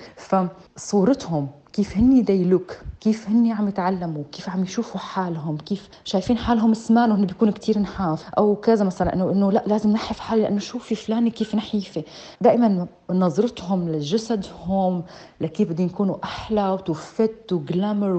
فصورتهم 0.76 1.48
كيف 1.72 1.96
هني 1.96 2.22
the 2.22 2.44
look 2.44 2.76
كيف 3.00 3.28
هني 3.28 3.52
عم 3.52 3.68
يتعلموا 3.68 4.22
كيف 4.32 4.48
عم 4.48 4.62
يشوفوا 4.62 5.00
حالهم 5.00 5.56
كيف 5.56 5.88
شايفين 6.04 6.38
حالهم 6.38 6.74
سمان 6.74 7.10
وهن 7.10 7.26
بيكونوا 7.26 7.52
كتير 7.54 7.78
نحاف. 7.78 8.30
أو 8.38 8.56
كذا 8.56 8.84
مثلا 8.84 9.14
انه 9.14 9.32
إنه 9.32 9.52
لا 9.52 9.62
لازم 9.66 9.90
نحف 9.90 10.20
حالي 10.20 10.42
لأنه 10.42 10.58
شوفي 10.60 10.94
فلانه 10.94 11.30
كيف 11.30 11.54
نحيفة. 11.54 12.04
دائما 12.40 12.86
نظرتهم 13.12 13.88
لجسدهم 13.88 15.02
لكيف 15.40 15.70
بدهم 15.70 15.86
يكونوا 15.86 16.16
أحلى 16.24 16.70
وتوفت 16.70 17.52
وجلامر 17.52 18.10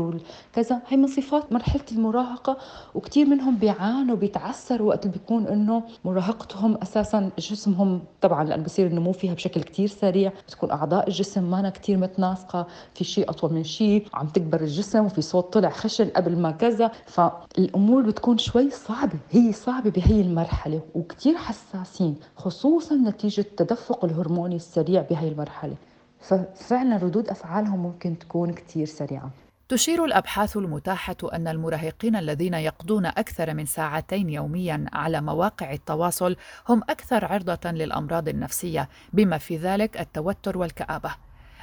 وكذا. 0.54 0.82
هي 0.88 0.98
من 0.98 1.08
صفات 1.08 1.54
مرحلة 1.54 1.84
المراهقة 1.92 2.58
وكثير 2.96 3.26
منهم 3.28 3.58
بيعانوا 3.58 4.16
بيتعثروا 4.16 4.88
وقت 4.90 5.06
اللي 5.06 5.18
بيكون 5.18 5.48
إنه 5.48 5.84
مراهقتهم 6.06 6.78
أساسا 6.82 7.30
جسمهم 7.40 8.02
طبعا 8.22 8.44
لأنه 8.44 8.64
بصير 8.64 8.88
النمو 8.88 9.12
فيها 9.12 9.34
بشكل 9.34 9.64
كثير 9.64 9.88
سريع 9.88 10.32
بتكون 10.48 10.72
أعضاء 10.72 11.08
الجسم 11.08 11.44
ما 11.52 11.70
كثير 11.70 11.98
متناسقة 11.98 12.68
في 12.94 13.04
شيء 13.04 13.30
أطول 13.30 13.54
من 13.54 13.64
شيء 13.64 14.08
عم 14.14 14.28
تكبر 14.28 14.62
الجسم 14.62 15.06
وفي 15.06 15.22
صوت 15.22 15.54
طلع 15.54 15.70
خشن 15.70 16.10
قبل 16.10 16.38
ما 16.38 16.52
كذا. 16.52 16.92
فالأمور 17.06 18.02
بتكون 18.02 18.38
شوي 18.38 18.70
صعبة 18.70 19.20
هي 19.32 19.54
صعبة 19.54 19.90
بهي 19.90 20.22
المرحلة 20.22 20.82
وكثير 20.96 21.38
حساسين 21.38 22.16
خصوصا 22.36 22.96
نتيجة 22.96 23.42
التدفق 23.42 24.06
الهرموني 24.06 24.56
السريع. 24.56 24.83
بهي 24.84 25.28
المرحلة. 25.28 25.76
ففعلا 26.22 26.98
ردود 26.98 27.30
أفعالهم 27.30 27.80
ممكن 27.80 28.20
تكون 28.20 28.54
كثير 28.54 28.86
سريعة. 28.86 29.30
تشير 29.70 30.06
الأبحاث 30.06 30.58
المتاحة 30.58 31.16
أن 31.34 31.48
المراهقين 31.48 32.16
الذين 32.16 32.54
يقضون 32.54 33.06
أكثر 33.06 33.54
من 33.54 33.66
ساعتين 33.66 34.30
يوميا 34.30 34.86
على 34.94 35.22
مواقع 35.22 35.72
التواصل 35.74 36.36
هم 36.70 36.82
أكثر 36.90 37.26
عرضة 37.26 37.72
للأمراض 37.72 38.30
النفسية 38.30 38.90
بما 39.14 39.38
في 39.38 39.58
ذلك 39.58 40.00
التوتر 40.00 40.58
والكآبة. 40.58 41.16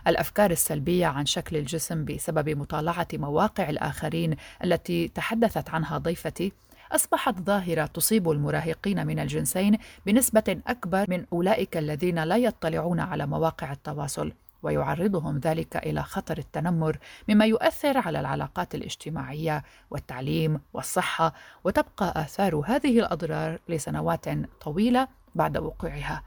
الأفكار 0.07 0.51
السلبية 0.51 1.07
عن 1.07 1.27
شكل 1.27 1.57
الجسم 1.57 2.05
بسبب 2.05 2.49
مطالعة 2.49 3.09
مواقع 3.15 3.71
الآخرين 3.71 4.37
التي 4.65 5.09
تحدثت 5.09 5.71
عنها 5.71 5.99
ضيفتي 5.99 6.53
أصبحت 6.93 7.41
ظاهرة 7.41 7.87
تصيب 7.87 8.31
المراهقين 8.31 9.07
من 9.07 9.19
الجنسين 9.19 9.79
بنسبة 10.07 10.61
أكبر 10.67 11.07
من 11.09 11.27
أولئك 11.33 11.77
الذين 11.77 12.25
لا 12.25 12.37
يطلعون 12.37 13.01
على 13.01 13.27
مواقع 13.27 13.73
التواصل 13.73 14.33
ويعرضهم 14.63 15.39
ذلك 15.39 15.77
إلى 15.77 16.03
خطر 16.03 16.39
التنمر 16.39 16.99
مما 17.29 17.45
يؤثر 17.45 17.99
على 17.99 18.21
العلاقات 18.21 18.75
الاجتماعية 18.75 19.65
والتعليم 19.91 20.61
والصحة 20.73 21.35
وتبقى 21.65 22.13
آثار 22.23 22.63
هذه 22.67 22.99
الأضرار 22.99 23.59
لسنوات 23.69 24.25
طويلة 24.61 25.09
بعد 25.35 25.59
وقوعها. 25.59 26.23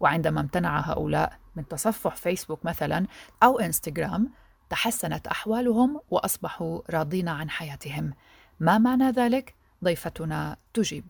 وعندما 0.00 0.40
امتنع 0.40 0.80
هؤلاء 0.80 1.38
من 1.56 1.68
تصفح 1.68 2.16
فيسبوك 2.16 2.64
مثلا 2.64 3.06
أو 3.42 3.58
إنستغرام 3.58 4.30
تحسنت 4.70 5.26
أحوالهم 5.26 6.00
وأصبحوا 6.10 6.80
راضين 6.90 7.28
عن 7.28 7.50
حياتهم. 7.50 8.12
ما 8.60 8.78
معنى 8.78 9.10
ذلك؟ 9.10 9.57
ضيفتنا 9.84 10.56
تجيب. 10.74 11.04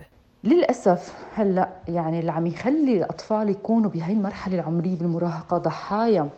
للأسف 0.45 1.15
هلأ 1.35 1.69
يعني 1.89 2.21
اللي 2.21 2.33
عم 2.33 2.47
يخلي 2.47 2.97
الأطفال 2.97 3.49
يكونوا 3.49 3.91
بهي 3.91 4.13
المرحلة 4.13 4.55
العمرية 4.55 4.97
بالمراهقة 4.97 5.59
ضحايا 5.59 6.29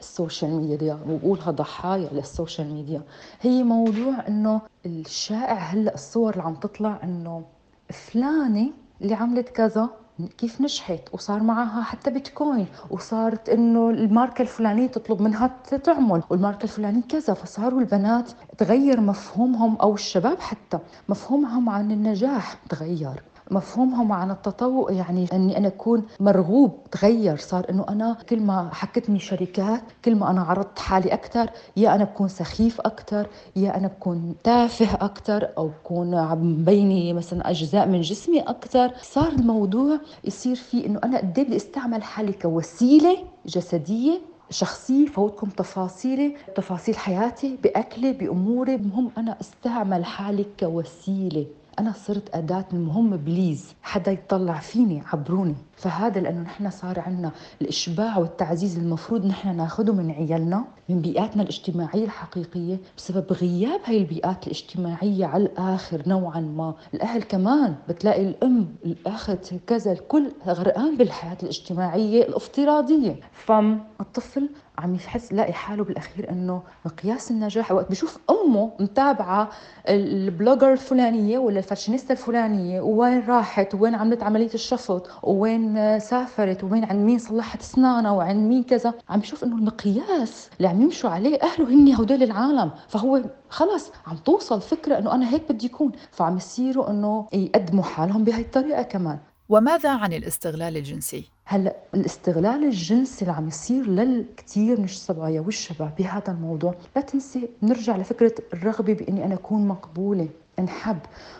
ال 0.00 0.07
social 0.07 0.50
media 0.50 0.98
وبقولها 1.08 1.50
ضحايا 1.50 2.08
لل 2.12 2.27
social 2.27 2.72
media. 2.74 3.02
هي 3.40 3.62
موضوع 3.62 4.26
إنه 4.28 4.60
الشائع 4.86 5.54
هلأ 5.54 5.94
الصور 5.94 6.32
اللي 6.32 6.42
عم 6.42 6.54
تطلع 6.54 7.00
إنه 7.02 7.44
فلانة 7.90 8.70
اللي 9.02 9.14
عملت 9.14 9.48
كذا 9.48 9.90
كيف 10.38 10.60
نجحت؟ 10.60 11.00
وصار 11.12 11.42
معها 11.42 11.82
حتى 11.82 12.10
بيتكوين. 12.10 12.66
وصارت 12.90 13.48
إنه 13.48 13.90
الماركة 13.90 14.42
الفلانية 14.42 14.86
تطلب 14.86 15.22
منها 15.22 15.50
تعمل 15.84 16.22
والماركة 16.30 16.64
الفلانية 16.64 17.02
كذا. 17.02 17.34
فصاروا 17.34 17.80
البنات 17.80 18.30
تغير 18.58 19.00
مفهومهم 19.00 19.76
أو 19.76 19.94
الشباب 19.94 20.40
حتى 20.40 20.78
مفهومهم 21.08 21.68
عن 21.68 21.90
النجاح 21.90 22.54
تغير. 22.68 23.22
مفهومهم 23.50 24.12
عن 24.12 24.30
التطوع 24.30 24.92
يعني 24.92 25.26
إني 25.32 25.58
أنا 25.58 25.68
أكون 25.68 26.02
مرغوب 26.20 26.78
تغير 26.90 27.36
صار 27.36 27.66
إنه 27.70 27.84
أنا 27.88 28.16
كل 28.28 28.40
ما 28.40 28.68
حكتني 28.72 29.18
شركات 29.18 29.80
كل 30.04 30.14
ما 30.16 30.30
أنا 30.30 30.42
عرضت 30.42 30.78
حالي 30.78 31.12
أكثر 31.12 31.50
يا 31.76 31.94
أنا 31.94 32.04
بكون 32.04 32.28
سخيف 32.28 32.80
أكثر 32.80 33.26
يا 33.56 33.76
أنا 33.76 33.88
بكون 33.88 34.34
تافه 34.44 34.94
أكثر 34.94 35.48
أو 35.58 35.68
بكون 35.68 36.14
عم 36.14 36.64
بيني 36.64 37.12
مثلا 37.12 37.50
أجزاء 37.50 37.86
من 37.88 38.00
جسمي 38.00 38.40
أكثر 38.40 38.90
صار 39.02 39.28
الموضوع 39.28 39.98
يصير 40.24 40.56
فيه 40.56 40.86
إنه 40.86 41.00
أنا 41.04 41.18
قد 41.18 41.38
إيه 41.38 41.44
بدي 41.46 41.56
أستعمل 41.56 42.02
حالي 42.02 42.32
كوسيلة 42.32 43.16
جسدية 43.46 44.20
شخصية 44.50 45.06
فوتكم 45.06 45.48
تفاصيلي 45.48 46.36
تفاصيل 46.56 46.96
حياتي 46.96 47.56
بأكلي 47.62 48.12
بأموري 48.12 48.74
المهم 48.74 49.10
أنا 49.18 49.36
أستعمل 49.40 50.04
حالي 50.04 50.46
كوسيلة. 50.60 51.46
أنا 51.78 51.92
صرت 51.92 52.34
أداة 52.34 52.64
المهم 52.72 53.16
بليز 53.16 53.74
حدا 53.82 54.12
يطلع 54.12 54.58
فيني 54.58 55.02
عبروني. 55.12 55.56
فهذا 55.78 56.20
لأنه 56.20 56.40
نحن 56.40 56.70
صار 56.70 57.00
عندنا 57.00 57.30
الإشباع 57.62 58.18
والتعزيز 58.18 58.78
المفروض 58.78 59.26
نحن 59.26 59.56
ناخذه 59.56 59.92
من 59.92 60.10
عيالنا 60.10 60.64
من 60.88 61.00
بيئاتنا 61.00 61.42
الاجتماعية 61.42 62.04
الحقيقية 62.04 62.78
بسبب 62.96 63.32
غياب 63.32 63.80
هاي 63.84 63.98
البيئات 63.98 64.46
الاجتماعية 64.46 65.26
على 65.26 65.42
الآخر 65.42 66.02
نوعا 66.06 66.40
ما. 66.40 66.74
الأهل 66.94 67.22
كمان 67.22 67.74
بتلاقي 67.88 68.22
الأم 68.22 68.68
الأخت 68.84 69.54
كذا 69.66 69.92
الكل 69.92 70.32
غرقان 70.46 70.96
بالحياة 70.96 71.36
الاجتماعية 71.42 72.22
الافتراضية. 72.22 73.20
فالطفل 73.32 74.48
عم 74.78 74.94
يحس 74.94 75.32
لاقي 75.32 75.52
حاله 75.52 75.84
بالأخير 75.84 76.30
إنه 76.30 76.62
مقياس 76.84 77.30
النجاح. 77.30 77.72
وقت 77.72 77.90
بشوف 77.90 78.18
أمه 78.30 78.70
متابعة 78.80 79.48
ال 79.88 79.99
blogger 79.99 80.72
الفلانية 80.72 81.38
ولا 81.38 81.58
الفاشينيستا 81.58 82.12
الفلانية 82.12 82.80
وين 82.80 83.26
راحت؟ 83.28 83.74
وين 83.74 83.94
عملت 83.94 84.22
عملية 84.22 84.54
الشفط؟ 84.54 85.10
وين 85.22 85.67
سافرت 85.98 86.64
وين 86.64 86.84
عند 86.84 87.00
مين 87.06 87.18
صلحت 87.18 87.60
اسنانها 87.60 88.10
وعند 88.10 88.48
مين 88.48 88.62
كذا. 88.62 88.94
عم 89.08 89.20
بشوف 89.20 89.44
إنه 89.44 89.56
المقياس 89.56 90.50
اللي 90.56 90.68
عم 90.68 90.82
يمشوا 90.82 91.10
عليه 91.10 91.38
أهله 91.42 91.68
هن 91.68 91.94
هدول 91.94 92.22
العالم. 92.22 92.70
فهو 92.88 93.22
خلص 93.48 93.90
عم 94.06 94.16
توصل 94.16 94.60
فكرة 94.60 94.98
إنه 94.98 95.14
أنا 95.14 95.30
هيك 95.30 95.52
بدي 95.52 95.66
يكون. 95.66 95.92
فعم 96.12 96.36
يصيروا 96.36 96.90
إنه 96.90 97.26
يقدموا 97.32 97.84
حالهم 97.84 98.24
بهي 98.24 98.40
الطريقة 98.40 98.82
كمان. 98.82 99.18
وماذا 99.48 99.90
عن 99.90 100.12
الاستغلال 100.12 100.76
الجنسي؟ 100.76 101.24
هلأ 101.44 101.76
الاستغلال 101.94 102.64
الجنسي 102.64 103.22
اللي 103.22 103.32
عم 103.32 103.48
يصير 103.48 103.86
للكثير 103.86 104.78
من 104.78 104.84
الصبايا 104.84 105.40
والشباب 105.40 105.92
بهذا 105.98 106.32
الموضوع. 106.32 106.74
لا 106.96 107.02
تنسي 107.02 107.48
نرجع 107.62 107.96
لفكرة 107.96 108.34
الرغبة 108.52 108.92
بإني 108.94 109.24
أنا 109.24 109.34
أكون 109.34 109.68
مقبولة 109.68 110.28
إنحب. 110.58 110.98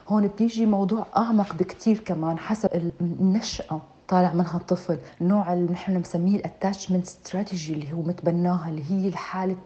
هون 0.09 0.31
بيجي 0.39 0.67
موضوع 0.67 1.07
أعمق 1.17 1.55
بكثير 1.55 1.99
كمان 1.99 2.39
حسب 2.39 2.93
النشأة. 3.01 3.81
طالع 4.09 4.33
منها 4.33 4.57
الطفل. 4.57 4.99
نوع 5.21 5.53
اللي 5.53 5.73
نحن 5.73 5.95
بنسميه 5.99 6.37
ال 6.37 6.43
attachment 6.43 7.07
strategy 7.07 7.73
اللي 7.73 7.93
هو 7.93 8.03
متبناها 8.03 8.69
اللي 8.69 8.83
هي 8.91 9.13
حاله 9.17 9.57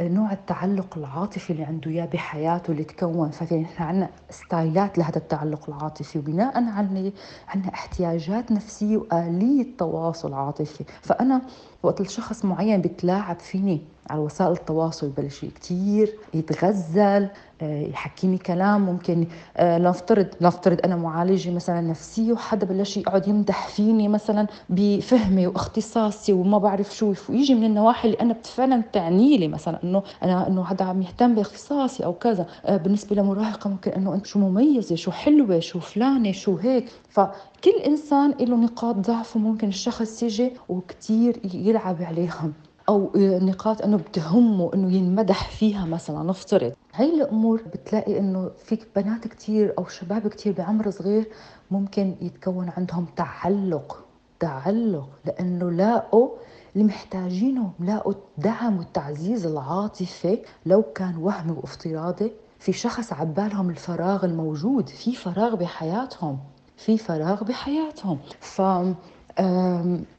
نوع 0.00 0.32
التعلق 0.32 0.98
العاطفي 0.98 1.50
اللي 1.52 1.64
عنده 1.64 1.90
إياه 1.90 2.06
بحياته 2.06 2.70
اللي 2.70 2.84
تكون 2.84 3.30
ففي 3.30 3.60
نحن 3.60 3.82
عندنا 3.82 4.08
ستايلات 4.30 4.98
لهذا 4.98 5.16
التعلق 5.16 5.68
العاطفي 5.68 6.18
وبناء 6.18 6.56
على 6.56 7.12
عندنا 7.48 7.74
احتياجات 7.74 8.52
نفسية 8.52 8.96
وآلية 8.96 9.66
تواصل 9.78 10.34
عاطفي. 10.34 10.84
فأنا 11.02 11.42
وقت 11.82 12.00
الشخص 12.00 12.44
معين 12.44 12.80
بيتلاعب 12.80 13.38
فيني 13.38 13.80
على 14.10 14.20
وسائل 14.20 14.52
التواصل 14.52 15.08
بلش 15.08 15.44
كثير 15.44 16.14
يتغزل 16.34 17.28
آه، 17.62 17.82
يحكيني 17.82 18.38
كلام 18.38 18.80
ممكن 18.80 19.26
آه، 19.56 19.78
لنفترض 19.78 20.26
لنفترض 20.40 20.80
أنا 20.84 20.96
معالجة 20.96 21.50
مثلا 21.50 21.80
نفسية 21.80 22.32
وحدا 22.32 22.66
بلش 22.66 22.96
يقعد 22.96 23.28
يمدح 23.28 23.68
فيني 23.68 24.08
مثلا 24.08 24.46
بفهمي 24.68 25.46
واختصاصي 25.46 26.32
وما 26.32 26.58
بعرف 26.58 26.96
شو 26.96 27.14
ويجي 27.28 27.54
من 27.54 27.64
النواحي 27.64 28.08
اللي 28.08 28.20
أنا 28.20 28.34
فعلا 28.44 28.82
تعني 28.92 29.38
لي 29.38 29.48
مثلا 29.48 29.78
إنه 29.84 30.02
أنا 30.22 30.48
إنه 30.48 30.64
حدا 30.64 30.84
عم 30.84 31.02
يهتم 31.02 31.34
باختصاصي 31.34 32.04
أو 32.04 32.12
كذا. 32.12 32.46
آه، 32.64 32.76
بالنسبة 32.76 33.16
لمراهقة 33.16 33.70
ممكن 33.70 33.90
إنه 33.90 34.14
أنت 34.14 34.26
شو 34.26 34.38
مميزة 34.38 34.96
شو 34.96 35.10
حلوة 35.10 35.60
شو 35.60 35.80
فلانة 35.80 36.32
شو 36.32 36.56
هيك. 36.56 36.88
فكل 37.08 37.70
إنسان 37.86 38.30
له 38.40 38.56
نقاط 38.56 38.96
ضعف 38.96 39.36
وممكن 39.36 39.68
الشخص 39.68 40.22
يجي 40.22 40.52
وكثير 40.68 41.40
يلعب 41.54 42.02
عليها 42.02 42.50
أو 42.88 43.10
نقاط 43.16 43.82
أنه 43.82 43.96
بتهمه 43.96 44.70
أنه 44.74 44.92
ينمدح 44.92 45.48
فيها 45.50 45.84
مثلا 45.84 46.22
نفترض. 46.22 46.72
هاي 46.94 47.14
الأمور 47.14 47.62
بتلاقي 47.72 48.18
أنه 48.18 48.50
فيك 48.64 48.86
بنات 48.96 49.28
كثير 49.28 49.74
أو 49.78 49.86
شباب 49.86 50.28
كثير 50.28 50.52
بعمر 50.52 50.90
صغير 50.90 51.28
ممكن 51.70 52.14
يتكون 52.20 52.68
عندهم 52.76 53.06
تعلق 53.16 54.04
تعلق 54.40 55.08
لأنه 55.24 55.70
لاقوا 55.70 56.28
اللي 56.74 56.84
محتاجينه 56.86 57.70
لاقوا 57.80 58.12
الدعم 58.38 58.78
والتعزيز 58.78 59.46
العاطفي. 59.46 60.38
لو 60.66 60.82
كان 60.82 61.16
وهمي 61.16 61.52
وافتراضي 61.52 62.32
في 62.58 62.72
شخص 62.72 63.12
عبالهم 63.12 63.70
الفراغ 63.70 64.24
الموجود 64.24 64.88
في 64.88 65.14
فراغ 65.14 65.54
بحياتهم 65.54 66.38
في 66.76 66.98
فراغ 66.98 67.44
بحياتهم. 67.44 68.18
ف 68.40 68.62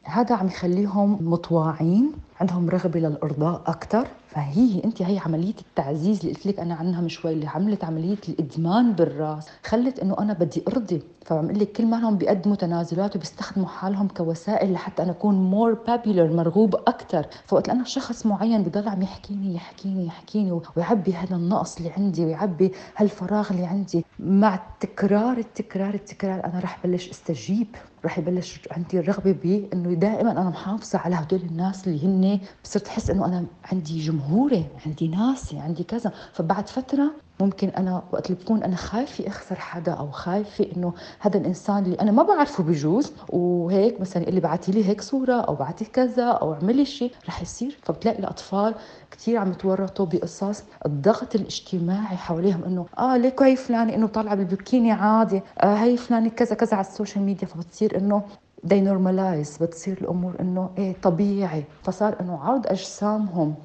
هذا 0.04 0.36
عم 0.36 0.48
يخليهم 0.48 1.18
مطواعين 1.22 2.12
عندهم 2.42 2.70
رغبة 2.70 3.00
للإرضاء 3.00 3.62
أكثر 3.66 4.08
فهي 4.28 4.84
أنت 4.86 5.02
هي 5.02 5.20
عملية 5.20 5.54
التعزيز 5.62 6.20
اللي 6.20 6.34
قلت 6.34 6.46
لك 6.46 6.60
أنا 6.60 6.76
عنها 6.76 7.02
من 7.02 7.10
شوي 7.10 7.34
اللي 7.34 7.48
عملت 7.48 7.84
عملية 7.84 8.18
الإدمان 8.30 8.94
بالرأس. 8.94 9.48
خلت 9.66 10.00
إنه 10.00 10.16
أنا 10.20 10.34
بدي 10.34 10.64
أرضي. 10.68 11.02
فعم 11.26 11.52
لك 11.52 11.72
كل 11.72 11.86
مالهم 11.86 12.18
بيقدموا 12.18 12.56
تنازلات 12.56 13.16
وبيستخدموا 13.16 13.68
حالهم 13.68 14.08
كوسائل 14.08 14.74
لحتى 14.74 15.04
أنا 15.04 15.12
أكون 15.12 15.36
مور 15.36 15.74
بابيلر 15.74 16.34
مرغوب 16.34 16.76
أكثر 16.76 17.26
فوقت 17.46 17.70
أنا 17.70 17.84
شخص 17.84 18.26
معين 18.26 18.64
بضل 18.64 18.88
عم 18.88 19.02
يحكيني 19.02 19.56
يحكيني 19.56 20.06
يحكيني 20.06 20.60
ويعبي 20.76 21.14
هذا 21.14 21.36
النقص 21.36 21.78
اللي 21.78 21.90
عندي 21.90 22.26
ويعبي 22.26 22.72
هالفراغ 22.98 23.52
اللي 23.52 23.66
عندي. 23.66 24.06
مع 24.20 24.60
تكرار 24.80 25.38
التكرار 25.38 25.94
التكرار 25.94 26.46
أنا 26.46 26.60
رح 26.60 26.80
بلش 26.84 27.10
أستجيب. 27.10 27.68
رح 28.06 28.18
يبلش 28.18 28.60
عندي 28.72 29.00
الرغبة 29.00 29.32
بانه 29.32 29.94
دائما 29.94 30.32
أنا 30.32 30.50
محافظة 30.50 31.00
على 31.00 31.16
هدول 31.16 31.40
الناس 31.42 31.88
اللي 31.88 32.06
هن 32.06 32.40
بصرت 32.64 32.88
أحس 32.88 33.10
إنه 33.10 33.26
أنا 33.26 33.46
عندي 33.64 34.00
جمهوري 34.00 34.66
عندي 34.86 35.08
ناسي 35.08 35.60
عندي 35.60 35.84
كذا. 35.84 36.12
فبعد 36.34 36.70
فترة 36.70 37.25
ممكن 37.40 37.68
أنا 37.70 38.04
وقت 38.12 38.32
اللي 38.32 38.42
بكون 38.44 38.64
أنا 38.64 38.76
خايفة 38.76 39.28
أخسر 39.28 39.56
حدا 39.56 39.92
أو 39.92 40.12
خايفة 40.12 40.68
إنه 40.78 40.94
هذا 41.20 41.38
الإنسان 41.38 41.84
اللي 41.84 41.96
أنا 42.02 42.12
ما 42.12 42.24
بعرفه 42.24 42.64
بجوز 42.64 43.14
وهيك 43.30 44.02
مثلا 44.02 44.24
يقول 44.24 44.36
لي 44.36 44.40
بعتي 44.42 44.72
لي 44.72 44.86
هيك 44.90 45.02
صورة 45.02 45.34
أو 45.34 45.56
بعتي 45.56 45.86
كذا 45.86 46.24
أو 46.26 46.54
اعملي 46.54 46.86
شيء 46.86 47.12
رح 47.28 47.42
يصير. 47.42 47.78
فبتلاقي 47.84 48.20
الأطفال 48.20 48.76
كثير 49.12 49.38
عم 49.38 49.52
يتورطوا 49.52 50.06
بقصص 50.06 50.64
الضغط 50.86 51.36
الاجتماعي 51.36 52.18
حواليهم 52.18 52.64
إنه 52.64 52.86
آه 53.00 53.18
ليك 53.18 53.42
هي 53.42 53.56
فلانة 53.56 53.96
إنه 53.96 54.08
طالعة 54.08 54.36
بالبكيني 54.36 54.92
عادي 54.92 55.42
آه 55.60 55.76
هي 55.76 55.98
فلانة 55.98 56.30
كذا 56.30 56.56
كذا 56.56 56.78
على 56.78 56.86
ال 56.88 56.93
social 56.93 57.24
media. 57.26 57.48
فبتصير 57.48 57.98
إنه 57.98 58.22
they 58.68 58.82
normalize 58.88 59.62
بتصير 59.62 59.98
الأمور 60.02 60.36
إنه 60.40 60.70
إيه 60.78 60.96
طبيعي. 61.04 61.64
فصار 61.84 62.16
إنه 62.22 62.40
عرض 62.44 62.68
أجسامهم 62.68 63.56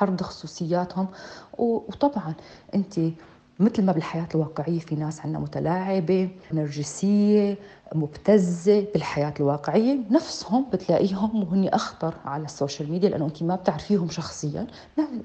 عرض 0.00 0.22
خصوصياتهم. 0.22 1.06
وطبعا 1.58 2.34
انت 2.74 3.00
مثل 3.60 3.84
ما 3.84 3.92
بالحياة 3.92 4.28
الواقعية 4.34 4.78
في 4.78 4.94
ناس 4.94 5.20
عندنا 5.20 5.38
متلاعبة 5.38 6.28
نرجسية 6.52 7.56
مبتزة 7.94 8.86
بالحياة 8.92 9.34
الواقعية. 9.40 9.98
نفسهم 10.10 10.66
بتلاقيهم 10.72 11.42
وهن 11.42 11.68
أخطر 11.68 12.14
على 12.24 12.44
ال 12.44 12.51
social 12.51 12.90
media 12.90 13.08
لأنه 13.08 13.26
أنت 13.26 13.42
ما 13.42 13.56
بتعرفيهم 13.56 14.08
شخصيا. 14.08 14.66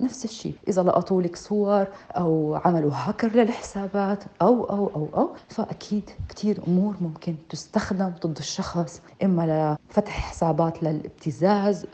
نفس 0.01 0.25
الشيء 0.25 0.53
إذا 0.67 0.83
لقطوا 0.83 1.21
لك 1.21 1.35
صور 1.35 1.87
أو 2.11 2.55
عملوا 2.65 2.91
هاكر 2.93 3.27
للحسابات 3.35 4.23
أو 4.41 4.63
أو 4.63 4.87
أو 4.95 5.07
أو 5.15 5.29
فأكيد 5.49 6.09
كثير 6.29 6.59
أمور 6.67 6.95
ممكن 7.01 7.35
تستخدم 7.49 8.11
ضد 8.25 8.37
الشخص. 8.37 9.01
إما 9.23 9.77
لفتح 9.89 10.19
حسابات 10.19 10.83
للابتزاز 10.83 11.85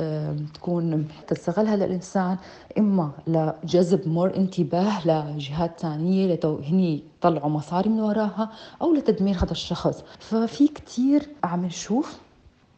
تكون 0.54 1.08
تستغلها 1.28 1.76
للإنسان. 1.76 2.38
إما 2.78 3.12
لجذب 3.28 4.08
more 4.08 4.36
انتباه 4.36 5.08
لجهات 5.08 5.80
ثانية 5.80 6.34
لتو 6.34 6.58
هني 6.58 7.11
طلعوا 7.22 7.50
مصاري 7.50 7.90
من 7.90 8.00
وراها 8.00 8.52
أو 8.82 8.94
لتدمير 8.94 9.36
هذا 9.36 9.52
الشخص. 9.52 10.04
ففي 10.20 10.68
كتير 10.68 11.30
عم 11.44 11.66
نشوف 11.66 12.18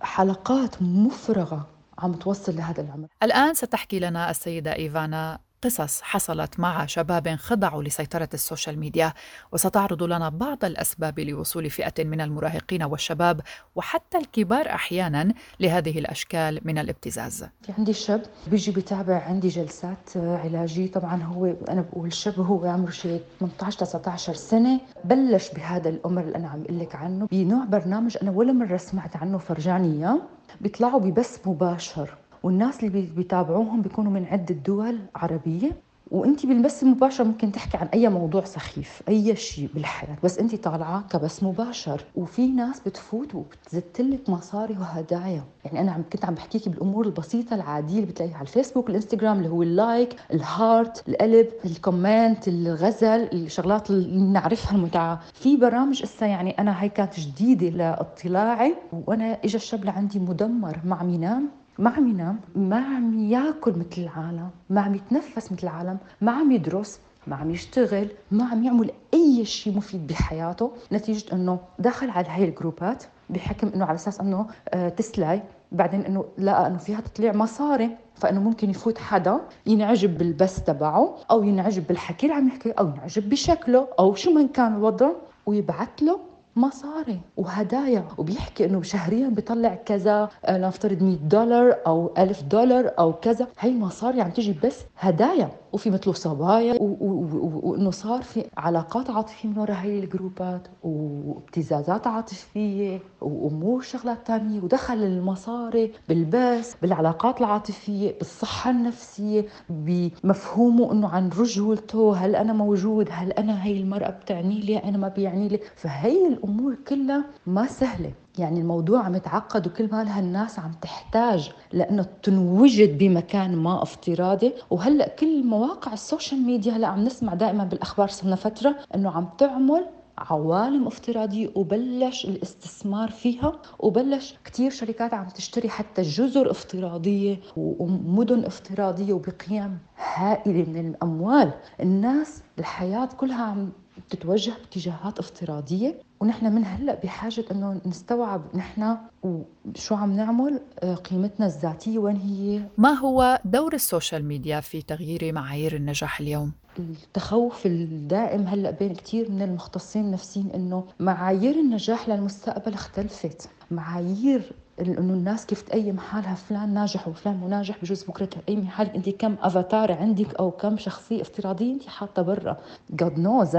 حلقات 0.01 0.81
مفرغة 0.81 1.67
عم 1.99 2.13
توصل 2.13 2.55
لهذا 2.55 2.81
العمر. 2.81 3.07
الآن 3.23 3.53
ستحكي 3.53 3.99
لنا 3.99 4.29
السيدة 4.29 4.75
إيفانا 4.75 5.39
قصص 5.63 6.01
حصلت 6.01 6.59
مع 6.59 6.85
شباب 6.85 7.35
خضعوا 7.35 7.83
لسيطرة 7.83 8.29
ال 8.33 8.40
social 8.40 8.79
media 8.79 9.13
وستعرض 9.51 10.03
لنا 10.03 10.29
بعض 10.29 10.65
الأسباب 10.65 11.19
لوصول 11.19 11.69
فئة 11.69 12.03
من 12.03 12.21
المراهقين 12.21 12.83
والشباب 12.83 13.41
وحتى 13.75 14.17
الكبار 14.17 14.69
أحيانا 14.69 15.33
لهذه 15.59 15.99
الأشكال 15.99 16.59
من 16.63 16.77
الابتزاز. 16.77 17.45
عندي 17.77 17.93
شاب 17.93 18.21
بيجي 18.47 18.71
بيتابع 18.71 19.23
عندي 19.23 19.47
جلسات 19.47 20.17
علاجية 20.17 20.91
طبعا 20.91 21.23
هو 21.23 21.45
أنا 21.45 21.81
بقول 21.81 22.13
شاب 22.13 22.39
هو 22.39 22.65
عمره 22.65 22.91
شيء 22.91 23.21
18 23.39 23.79
19 23.85 24.33
سنة 24.33 24.79
بلش 25.03 25.49
بهذا 25.49 25.89
الأمر 25.89 26.21
اللي 26.21 26.35
أنا 26.35 26.47
عم 26.47 26.63
أقول 26.63 26.79
لك 26.79 26.95
عنه. 26.95 27.27
بنوع 27.31 27.65
برنامج 27.65 28.17
أنا 28.21 28.31
ولا 28.31 28.53
مرة 28.53 28.77
سمعت 28.77 29.15
عنه 29.15 29.37
فرجاني 29.37 29.97
إياه. 29.99 30.19
بيطلعوا 30.61 30.99
ببث 30.99 31.47
مباشر. 31.47 32.09
والناس 32.43 32.83
اللي 32.83 33.01
بيتابعوهم 33.15 33.81
بيكونوا 33.81 34.11
من 34.11 34.25
عدة 34.25 34.55
دول 34.55 34.99
عربية. 35.15 35.71
وانت 36.11 36.45
بالبث 36.45 36.83
المباشر 36.83 37.23
ممكن 37.23 37.51
تحكي 37.51 37.77
عن 37.77 37.87
أي 37.87 38.09
موضوع 38.09 38.43
سخيف 38.43 39.01
أي 39.09 39.35
شيء 39.35 39.69
بالحياة. 39.73 40.15
بس 40.23 40.39
انت 40.39 40.55
طالعه 40.55 41.07
كبث 41.09 41.43
مباشر. 41.43 42.03
وفي 42.15 42.47
ناس 42.47 42.79
بتفوت 42.79 43.35
وبتزت 43.35 44.01
لك 44.01 44.29
مصاري 44.29 44.73
وهدايا. 44.73 45.43
يعني 45.65 45.81
أنا 45.81 45.91
عم 45.91 46.03
كنت 46.13 46.25
عم 46.25 46.33
بحكيكي 46.33 46.69
بالأمور 46.69 47.05
البسيطة 47.05 47.55
العادية 47.55 47.95
اللي 47.95 48.05
بتلاقيها 48.05 48.35
على 48.35 48.41
الفيسبوك 48.47 48.89
الإنستغرام 48.89 49.37
اللي 49.37 49.49
هو 49.49 49.63
ال 49.63 49.74
like 49.74 50.15
ال 50.33 50.45
heart 50.45 51.03
القلب 51.09 51.47
ال 51.65 51.76
comment 51.76 52.47
الغزل 52.47 53.29
الشغلات 53.33 53.89
اللي 53.89 54.17
بنعرفها 54.17 54.75
المتعة. 54.75 55.19
في 55.33 55.57
برامج 55.57 56.03
إسا 56.03 56.25
يعني 56.25 56.51
أنا 56.51 56.83
هي 56.83 56.89
كانت 56.89 57.19
جديدة 57.19 57.69
لإطلاعي. 57.69 58.75
وأنا 59.07 59.37
اجى 59.45 59.57
الشاب 59.57 59.85
لعندي 59.85 60.19
مدمر 60.19 60.79
ما 60.85 60.95
عم 60.95 61.09
ينام 61.09 61.49
ما 61.83 61.89
عم 61.89 62.07
ينام 62.07 62.39
ما 62.55 62.77
عم 62.77 63.19
ياكل 63.19 63.71
مثل 63.71 64.01
العالم 64.01 64.49
ما 64.69 64.81
عم 64.81 64.95
يتنفس 64.95 65.51
مثل 65.51 65.63
العالم 65.63 65.97
ما 66.21 66.31
عم 66.31 66.51
يدرس 66.51 66.99
ما 67.27 67.35
عم 67.35 67.51
يشتغل 67.51 68.07
ما 68.31 68.45
عم 68.45 68.63
يعمل 68.63 68.91
أي 69.13 69.45
شيء 69.45 69.77
مفيد 69.77 70.07
بحياته. 70.07 70.71
نتيجة 70.91 71.33
إنه 71.33 71.59
دخل 71.79 72.09
على 72.09 72.27
هاي 72.29 72.43
الجروبات 72.49 73.03
بحكم 73.29 73.67
إنه 73.67 73.85
على 73.85 73.95
أساس 73.95 74.19
إنه 74.19 74.47
آه 74.69 74.89
تسلاي 74.89 75.41
بعدين 75.71 76.01
إنه 76.01 76.25
لقى 76.37 76.67
إنه 76.67 76.77
فيها 76.77 77.01
تطليع 77.01 77.33
مصاري 77.33 77.97
فإنه 78.15 78.41
ممكن 78.41 78.69
يفوت 78.69 78.97
حدا 78.97 79.39
ينعجب 79.65 80.17
بالبث 80.17 80.63
تبعه 80.63 81.15
أو 81.31 81.43
ينعجب 81.43 81.87
بالحكي 81.87 82.25
اللي 82.25 82.37
عم 82.37 82.47
يحكي 82.47 82.71
أو 82.71 82.87
ينعجب 82.87 83.29
بشكله 83.29 83.87
أو 83.99 84.15
شو 84.15 84.31
من 84.33 84.47
كان 84.47 84.73
الوضع 84.73 85.09
ويبعث 85.45 85.89
له 86.01 86.19
مصاري 86.55 87.19
وهدايا. 87.37 88.07
وبيحكي 88.17 88.65
إنه 88.65 88.81
شهريا 88.81 89.27
بيطلع 89.29 89.75
كذا 89.75 90.29
آه، 90.45 90.57
لنفترض 90.57 91.03
100 91.03 91.15
دولار 91.15 91.77
أو 91.87 92.13
1000 92.17 92.41
دولار 92.43 92.91
أو 92.99 93.13
كذا. 93.13 93.47
هي 93.59 93.71
مصاري 93.71 94.21
عم 94.21 94.29
تجي 94.31 94.55
بس 94.63 94.79
هدايا. 94.99 95.49
وفي 95.73 95.89
مثله 95.89 96.13
صبايا 96.13 96.75
وإنه 96.81 97.91
صار 97.91 98.21
في 98.21 98.45
علاقات 98.57 99.09
عاطفية 99.09 99.49
من 99.49 99.57
وراء 99.57 99.75
هي 99.77 99.99
الجروبات 99.99 100.67
وابتزازات 100.83 102.07
عاطفية 102.07 102.99
وامور 103.21 103.81
شغلات 103.81 104.17
ثانية 104.27 104.61
ودخل 104.61 104.93
المصاري 105.03 105.91
بالبس 106.09 106.75
بالعلاقات 106.81 107.39
العاطفية 107.39 108.17
بالصحة 108.17 108.71
النفسية 108.71 109.45
بمفهومه 109.69 110.91
إنه 110.91 111.07
عن 111.09 111.29
رجولته. 111.29 112.15
هل 112.17 112.35
أنا 112.35 112.53
موجود؟ 112.53 113.09
هل 113.11 113.31
أنا 113.31 113.63
هي 113.65 113.77
المرأة 113.79 114.09
بتعني 114.09 114.59
لي؟ 114.59 114.77
أنا 114.77 114.97
ما 114.97 115.07
بيعني 115.07 115.47
لي؟ 115.47 115.59
فهي 115.75 116.27
الأمور 116.43 116.75
كلها 116.87 117.23
ما 117.47 117.67
سهلة. 117.67 118.11
يعني 118.39 118.59
الموضوع 118.61 119.03
عم 119.03 119.15
يتعقد 119.15 119.67
وكل 119.67 119.89
ما 119.91 120.03
لها 120.03 120.19
الناس 120.19 120.59
عم 120.59 120.71
تحتاج 120.81 121.51
لأنه 121.73 122.05
تنوجد 122.23 122.97
بمكان 122.97 123.55
ما 123.55 123.83
افتراضي. 123.83 124.53
وهلأ 124.69 125.07
كل 125.07 125.43
مواقع 125.43 125.93
ال 125.93 126.00
social 126.00 126.41
media 126.41 126.73
هلأ 126.73 126.87
عم 126.87 127.03
نسمع 127.03 127.33
دائما 127.33 127.63
بالأخبار 127.63 128.07
صرنا 128.07 128.35
فترة 128.35 128.75
إنه 128.95 129.11
عم 129.11 129.29
تعمل 129.37 129.85
عوالم 130.17 130.87
افتراضية 130.87 131.49
وبلش 131.55 132.25
الاستثمار 132.25 133.09
فيها 133.09 133.53
وبلش 133.79 134.35
كتير 134.45 134.71
شركات 134.71 135.13
عم 135.13 135.27
تشتري 135.29 135.69
حتى 135.69 136.01
جزر 136.01 136.51
افتراضية 136.51 137.39
ومدن 137.57 138.45
افتراضية 138.45 139.13
وبقيم 139.13 139.79
هائلة 140.13 140.69
من 140.69 140.87
الأموال. 140.89 141.51
الناس 141.79 142.43
الحياة 142.59 143.05
كلها 143.05 143.43
عم 143.43 143.69
تتوجه 144.09 144.51
باتجاهات 144.51 145.19
افتراضية. 145.19 145.99
ونحن 146.23 146.51
من 146.55 146.65
هلأ 146.65 146.95
بحاجة 147.03 147.45
إنه 147.51 147.81
نستوعب 147.85 148.41
نحن 148.55 148.97
وشو 149.23 149.95
عم 149.95 150.13
نعمل 150.13 150.59
آه، 150.79 150.95
قيمتنا 150.95 151.45
الذاتية 151.45 151.97
وين 151.99 152.15
هي. 152.15 152.61
ما 152.77 152.89
هو 152.89 153.39
دور 153.45 153.73
ال 153.73 153.81
social 153.81 154.25
media 154.25 154.59
في 154.59 154.81
تغيير 154.81 155.33
معايير 155.33 155.75
النجاح 155.75 156.19
اليوم؟ 156.19 156.51
التخوف 156.79 157.65
الدائم 157.65 158.47
هلأ 158.47 158.71
بين 158.71 158.93
كثير 158.93 159.31
من 159.31 159.41
المختصين 159.41 160.05
النفسيين 160.05 160.51
إنه 160.55 160.83
معايير 160.99 161.55
النجاح 161.55 162.09
للمستقبل 162.09 162.73
اختلفت. 162.73 163.49
معايير 163.71 164.53
إنه 164.81 165.13
الناس 165.13 165.45
كيف 165.45 165.61
تقيم 165.61 165.99
حالها 165.99 166.35
فلان 166.35 166.73
ناجح 166.73 167.07
وفلان 167.07 167.35
مو 167.37 167.47
ناجح 167.47 167.75
بجوز 167.81 168.03
بكرة 168.03 168.25
تقيمي 168.25 168.67
حالك؟ 168.67 168.95
انت 168.95 169.09
كم 169.09 169.35
افاتار 169.41 169.91
عندك 169.91 170.35
أو 170.35 170.51
كم 170.51 170.77
شخصية 170.77 171.21
افتراضية 171.21 171.73
انت 171.73 171.87
حاطة 171.87 172.21
برا؟ 172.21 172.57
جاد 172.91 173.19
نوز 173.19 173.57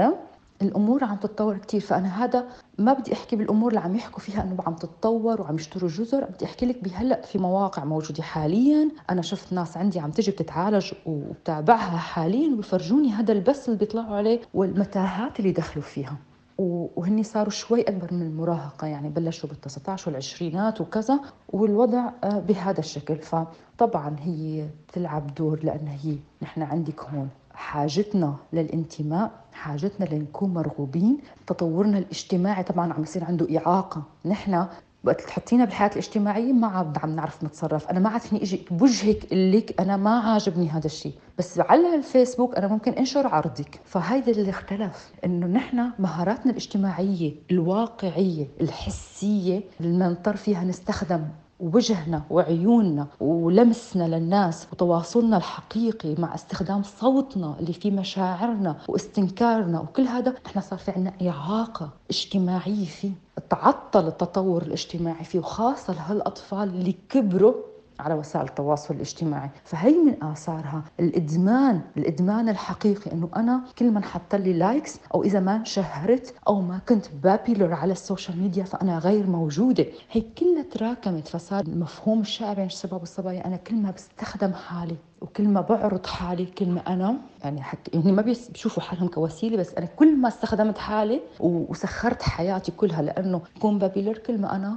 الأمور 0.61 1.03
عم 1.03 1.15
تتطور 1.15 1.57
كثير 1.57 1.81
فأنا 1.81 2.23
هذا 2.23 2.47
ما 2.77 2.93
بدي 2.93 3.13
أحكي 3.13 3.35
بالأمور 3.35 3.69
اللي 3.69 3.79
عم 3.79 3.95
يحكوا 3.95 4.19
فيها 4.19 4.43
إنه 4.43 4.57
عم 4.67 4.75
تتطور 4.75 5.41
وعم 5.41 5.55
يشتروا 5.55 5.89
جزر 5.89 6.23
بدي 6.23 6.45
أحكي 6.45 6.65
لك 6.65 6.83
بهلأ 6.83 7.21
في 7.21 7.37
مواقع 7.37 7.83
موجودة 7.85 8.23
حاليا. 8.23 8.89
أنا 9.09 9.21
شفت 9.21 9.53
ناس 9.53 9.77
عندي 9.77 9.99
عم 9.99 10.11
تجي 10.11 10.31
بتتعالج 10.31 10.91
وبتابعها 11.05 11.97
حاليا 11.97 12.53
وبيفرجوني 12.53 13.11
هذا 13.11 13.31
البث 13.33 13.67
اللي 13.67 13.79
بيطلعوا 13.79 14.15
عليه 14.15 14.41
والمتاهات 14.53 15.39
اللي 15.39 15.51
دخلوا 15.51 15.83
فيها. 15.85 16.17
وهني 16.57 17.23
صاروا 17.23 17.51
شوي 17.51 17.81
أكبر 17.81 18.13
من 18.13 18.21
المراهقة 18.21 18.87
يعني 18.87 19.09
بلشوا 19.09 19.49
بال 19.49 19.61
19 19.61 20.09
والعشرينات 20.09 20.81
وكذا 20.81 21.19
والوضع 21.49 22.09
آه، 22.23 22.39
بهذا 22.39 22.79
الشكل. 22.79 23.15
فطبعا 23.15 24.15
هي 24.19 24.67
بتلعب 24.87 25.35
دور 25.35 25.59
لأن 25.63 25.87
هي 25.87 26.17
نحن 26.41 26.61
عندك 26.61 27.01
هون 27.01 27.29
حاجتنا 27.53 28.35
للانتماء 28.53 29.31
حاجتنا 29.53 30.05
لنكون 30.05 30.53
مرغوبين. 30.53 31.17
تطورنا 31.47 31.97
الاجتماعي 31.97 32.63
طبعا 32.63 32.93
عم 32.93 33.03
يصير 33.03 33.23
عنده 33.23 33.57
إعاقة. 33.57 34.03
نحن 34.25 34.65
وقت 35.05 35.21
تحطينا 35.21 35.65
بالحياة 35.65 35.89
الاجتماعية 35.89 36.53
ما 36.53 36.67
عاد 36.67 36.97
عم 36.97 37.15
نعرف 37.15 37.43
نتصرف. 37.43 37.87
أنا 37.87 37.99
ما 37.99 38.09
عاد 38.09 38.21
فيني 38.21 38.43
إجي 38.43 38.65
بوجهك 38.71 39.33
لك 39.33 39.81
أنا 39.81 39.97
ما 39.97 40.19
عاجبني 40.19 40.69
هذا 40.69 40.85
الشيء. 40.85 41.13
بس 41.37 41.59
على 41.59 41.95
الفيسبوك 41.95 42.55
أنا 42.55 42.67
ممكن 42.67 42.91
أنشر 42.91 43.27
عرضك. 43.27 43.79
فهيدا 43.85 44.31
اللي 44.31 44.49
اختلف 44.49 45.11
إنه 45.25 45.47
نحن 45.47 45.91
مهاراتنا 45.99 46.51
الاجتماعية 46.51 47.33
الواقعية 47.51 48.47
الحسية 48.61 49.63
اللي 49.81 50.05
بنضطر 50.05 50.35
فيها 50.35 50.63
نستخدم 50.63 51.27
وجهنا 51.59 52.23
وعيوننا 52.29 53.07
ولمسنا 53.19 54.03
للناس 54.15 54.67
وتواصلنا 54.71 55.37
الحقيقي 55.37 56.15
مع 56.19 56.35
استخدام 56.35 56.83
صوتنا 56.83 57.55
اللي 57.59 57.73
فيه 57.73 57.91
مشاعرنا 57.91 58.75
واستنكارنا 58.87 59.79
وكل 59.79 60.01
هذا 60.07 60.33
نحن 60.45 60.61
صار 60.61 60.79
في 60.79 60.91
عنا 60.91 61.13
إعاقة 61.29 61.89
اجتماعية 62.09 62.85
فيه. 62.85 63.11
تعطل 63.49 64.07
التطور 64.07 64.61
الاجتماعي 64.61 65.23
فيه 65.23 65.39
وخاصة 65.39 65.93
لهالأطفال 65.93 66.63
اللي 66.69 66.95
كبروا 67.09 67.53
على 67.99 68.13
وسائل 68.13 68.45
التواصل 68.45 68.93
الاجتماعي. 68.93 69.49
فهي 69.63 69.91
من 69.93 70.23
آثارها 70.23 70.83
الإدمان 70.99 71.81
الإدمان 71.97 72.49
الحقيقي 72.49 73.11
أنه 73.11 73.29
أنا 73.35 73.61
كل 73.79 73.91
ما 73.91 74.03
انحط 74.03 74.35
لي 74.35 74.53
likes 74.53 74.99
أو 75.13 75.23
إذا 75.23 75.39
ما 75.39 75.63
شهرت 75.63 76.33
أو 76.47 76.61
ما 76.61 76.79
كنت 76.89 77.05
popular 77.23 77.73
على 77.73 77.91
ال 77.91 77.98
social 77.98 78.41
media 78.41 78.63
فأنا 78.63 78.99
غير 78.99 79.27
موجودة. 79.27 79.85
هي 80.11 80.21
كلها 80.21 80.63
تراكمت 80.71 81.27
فصار 81.27 81.63
المفهوم 81.63 82.21
الشائع 82.21 82.53
بين 82.53 82.65
الشباب 82.65 82.99
والصبايا. 82.99 83.47
أنا 83.47 83.55
كل 83.55 83.75
ما 83.75 83.91
بستخدم 83.91 84.53
حالي 84.53 84.95
وكل 85.21 85.47
ما 85.47 85.61
بعرض 85.61 86.05
حالي 86.05 86.45
كل 86.45 86.69
ما 86.69 86.81
أنا 86.87 87.17
يعني 87.43 87.61
حتى 87.61 87.91
يعني 87.93 88.11
ما 88.11 88.21
بيشوفوا 88.21 88.83
حالهم 88.83 89.07
كوسيلة 89.07 89.57
بس 89.57 89.73
أنا 89.73 89.85
كل 89.85 90.17
ما 90.17 90.27
استخدمت 90.27 90.77
حالي 90.77 91.21
وسخرت 91.39 92.21
حياتي 92.21 92.71
كلها 92.71 93.01
لأنه 93.01 93.41
كون 93.61 93.79
popular 93.79 94.17
كل 94.17 94.37
ما 94.41 94.55
أنا 94.55 94.75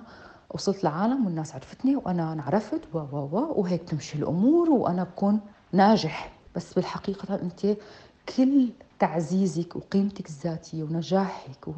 وصلت 0.50 0.84
لعالم 0.84 1.26
والناس 1.26 1.54
عرفتني 1.54 1.96
وأنا 1.96 2.32
انعرفت 2.32 2.80
و 2.94 2.98
و 2.98 3.16
و 3.32 3.60
وهيك 3.60 3.82
تمشي 3.82 4.18
الأمور 4.18 4.70
وأنا 4.70 5.04
بكون 5.04 5.40
ناجح. 5.72 6.32
بس 6.56 6.74
بالحقيقة 6.74 7.34
أنت 7.34 7.76
كل 8.36 8.68
تعزيزك 8.98 9.76
وقيمتك 9.76 10.26
الذاتية 10.26 10.82
ونجاحك 10.82 11.68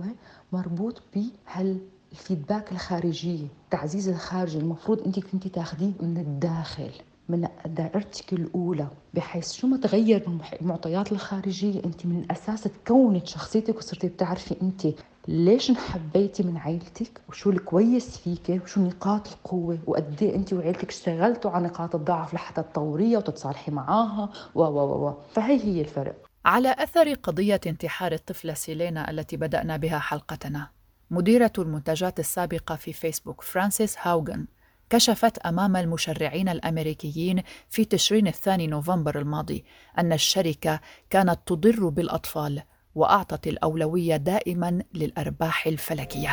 مربوط 0.52 1.02
بهال 1.14 1.78
الفيدباك 2.12 2.72
الخارجيه 2.72 3.46
التعزيز 3.64 4.09
الخارجي 4.09 4.59
المفروض 4.59 5.02
أنت 5.06 5.18
كنت 5.18 5.48
تاخذيه 5.48 5.92
من 6.00 6.18
الداخل 6.18 6.90
من 7.28 7.48
دائرتك 7.66 8.33
الأولى 8.33 8.88
بحيث 9.14 9.52
شو 9.52 9.66
ما 9.66 9.76
تغير 9.76 10.28
من 10.28 10.38
المعطيات 10.62 11.12
الخارجية 11.12 11.85
أنت 11.85 12.06
من 12.06 12.18
الأساس 12.18 12.62
تكونت 12.62 13.26
شخصيتك 13.26 13.76
وصرتي 13.76 14.09
بتعرفي 14.09 14.56
أنت 14.62 14.87
ليش 15.28 15.70
انحبيتي 15.70 16.42
من 16.42 16.56
عيلتك؟ 16.56 17.20
وشو 17.28 17.50
الكويس 17.50 18.18
فيك؟ 18.18 18.62
وشو 18.62 18.80
نقاط 18.80 19.28
القوة؟ 19.28 19.78
وقد 19.87 20.22
إيه 20.22 20.35
أنت 20.37 20.52
وعيلتك 20.52 20.88
اشتغلتوا 20.88 21.50
على 21.50 21.66
نقاط 21.66 21.94
الضعف 21.94 22.35
لحتى 22.35 22.62
تطوريها 22.62 23.18
وتتصالحي 23.18 23.72
معاها؟ 23.72 24.30
و 24.54 24.62
و 24.62 25.09
و. 25.09 25.14
فهي 25.33 25.64
هي 25.64 25.80
الفرق. 25.80 26.14
على 26.44 26.76
أثر 26.78 27.14
قضية 27.14 27.61
انتحار 27.66 28.12
الطفلة 28.12 28.54
سيلينا 28.54 29.11
التي 29.11 29.37
بدأنا 29.37 29.76
بها 29.76 29.98
حلقتنا 29.98 30.68
مديرة 31.11 31.52
المنتجات 31.59 32.20
السابقة 32.20 32.76
في 32.76 32.92
فيسبوك 32.92 33.40
فرانسيس 33.40 33.96
هاوغن 34.00 34.46
كشفت 34.90 35.38
أمام 35.38 35.76
المشرعين 35.76 36.48
الأمريكيين 36.48 37.42
في 37.68 37.85
تشرين 37.85 38.26
الثاني 38.26 38.66
نوفمبر 38.66 39.18
الماضي 39.18 39.64
أن 39.98 40.12
الشركة 40.12 40.80
كانت 41.11 41.38
تضر 41.46 41.88
بالأطفال 41.88 42.62
وأعطت 42.94 43.46
الأولوية 43.46 44.16
دائما 44.16 44.83
للأرباح 44.94 45.66
الفلكية. 45.66 46.31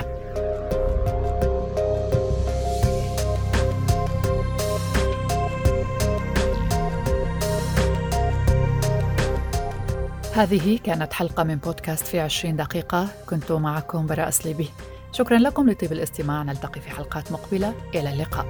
هذه 10.33 10.79
كانت 10.83 11.13
حلقة 11.13 11.43
من 11.43 11.55
بودكاست 11.55 12.07
في 12.07 12.19
عشرين 12.19 12.55
دقيقة. 12.55 13.07
كنت 13.29 13.51
معكم 13.51 14.05
براء 14.07 14.29
سليبي 14.29 14.69
شكرا 15.11 15.37
لكم 15.37 15.69
لطيب 15.69 15.91
الاستماع. 15.91 16.43
نلتقي 16.43 16.81
في 16.81 16.89
حلقات 16.89 17.31
مقبلة. 17.31 17.73
إلى 17.95 18.13
اللقاء. 18.13 18.47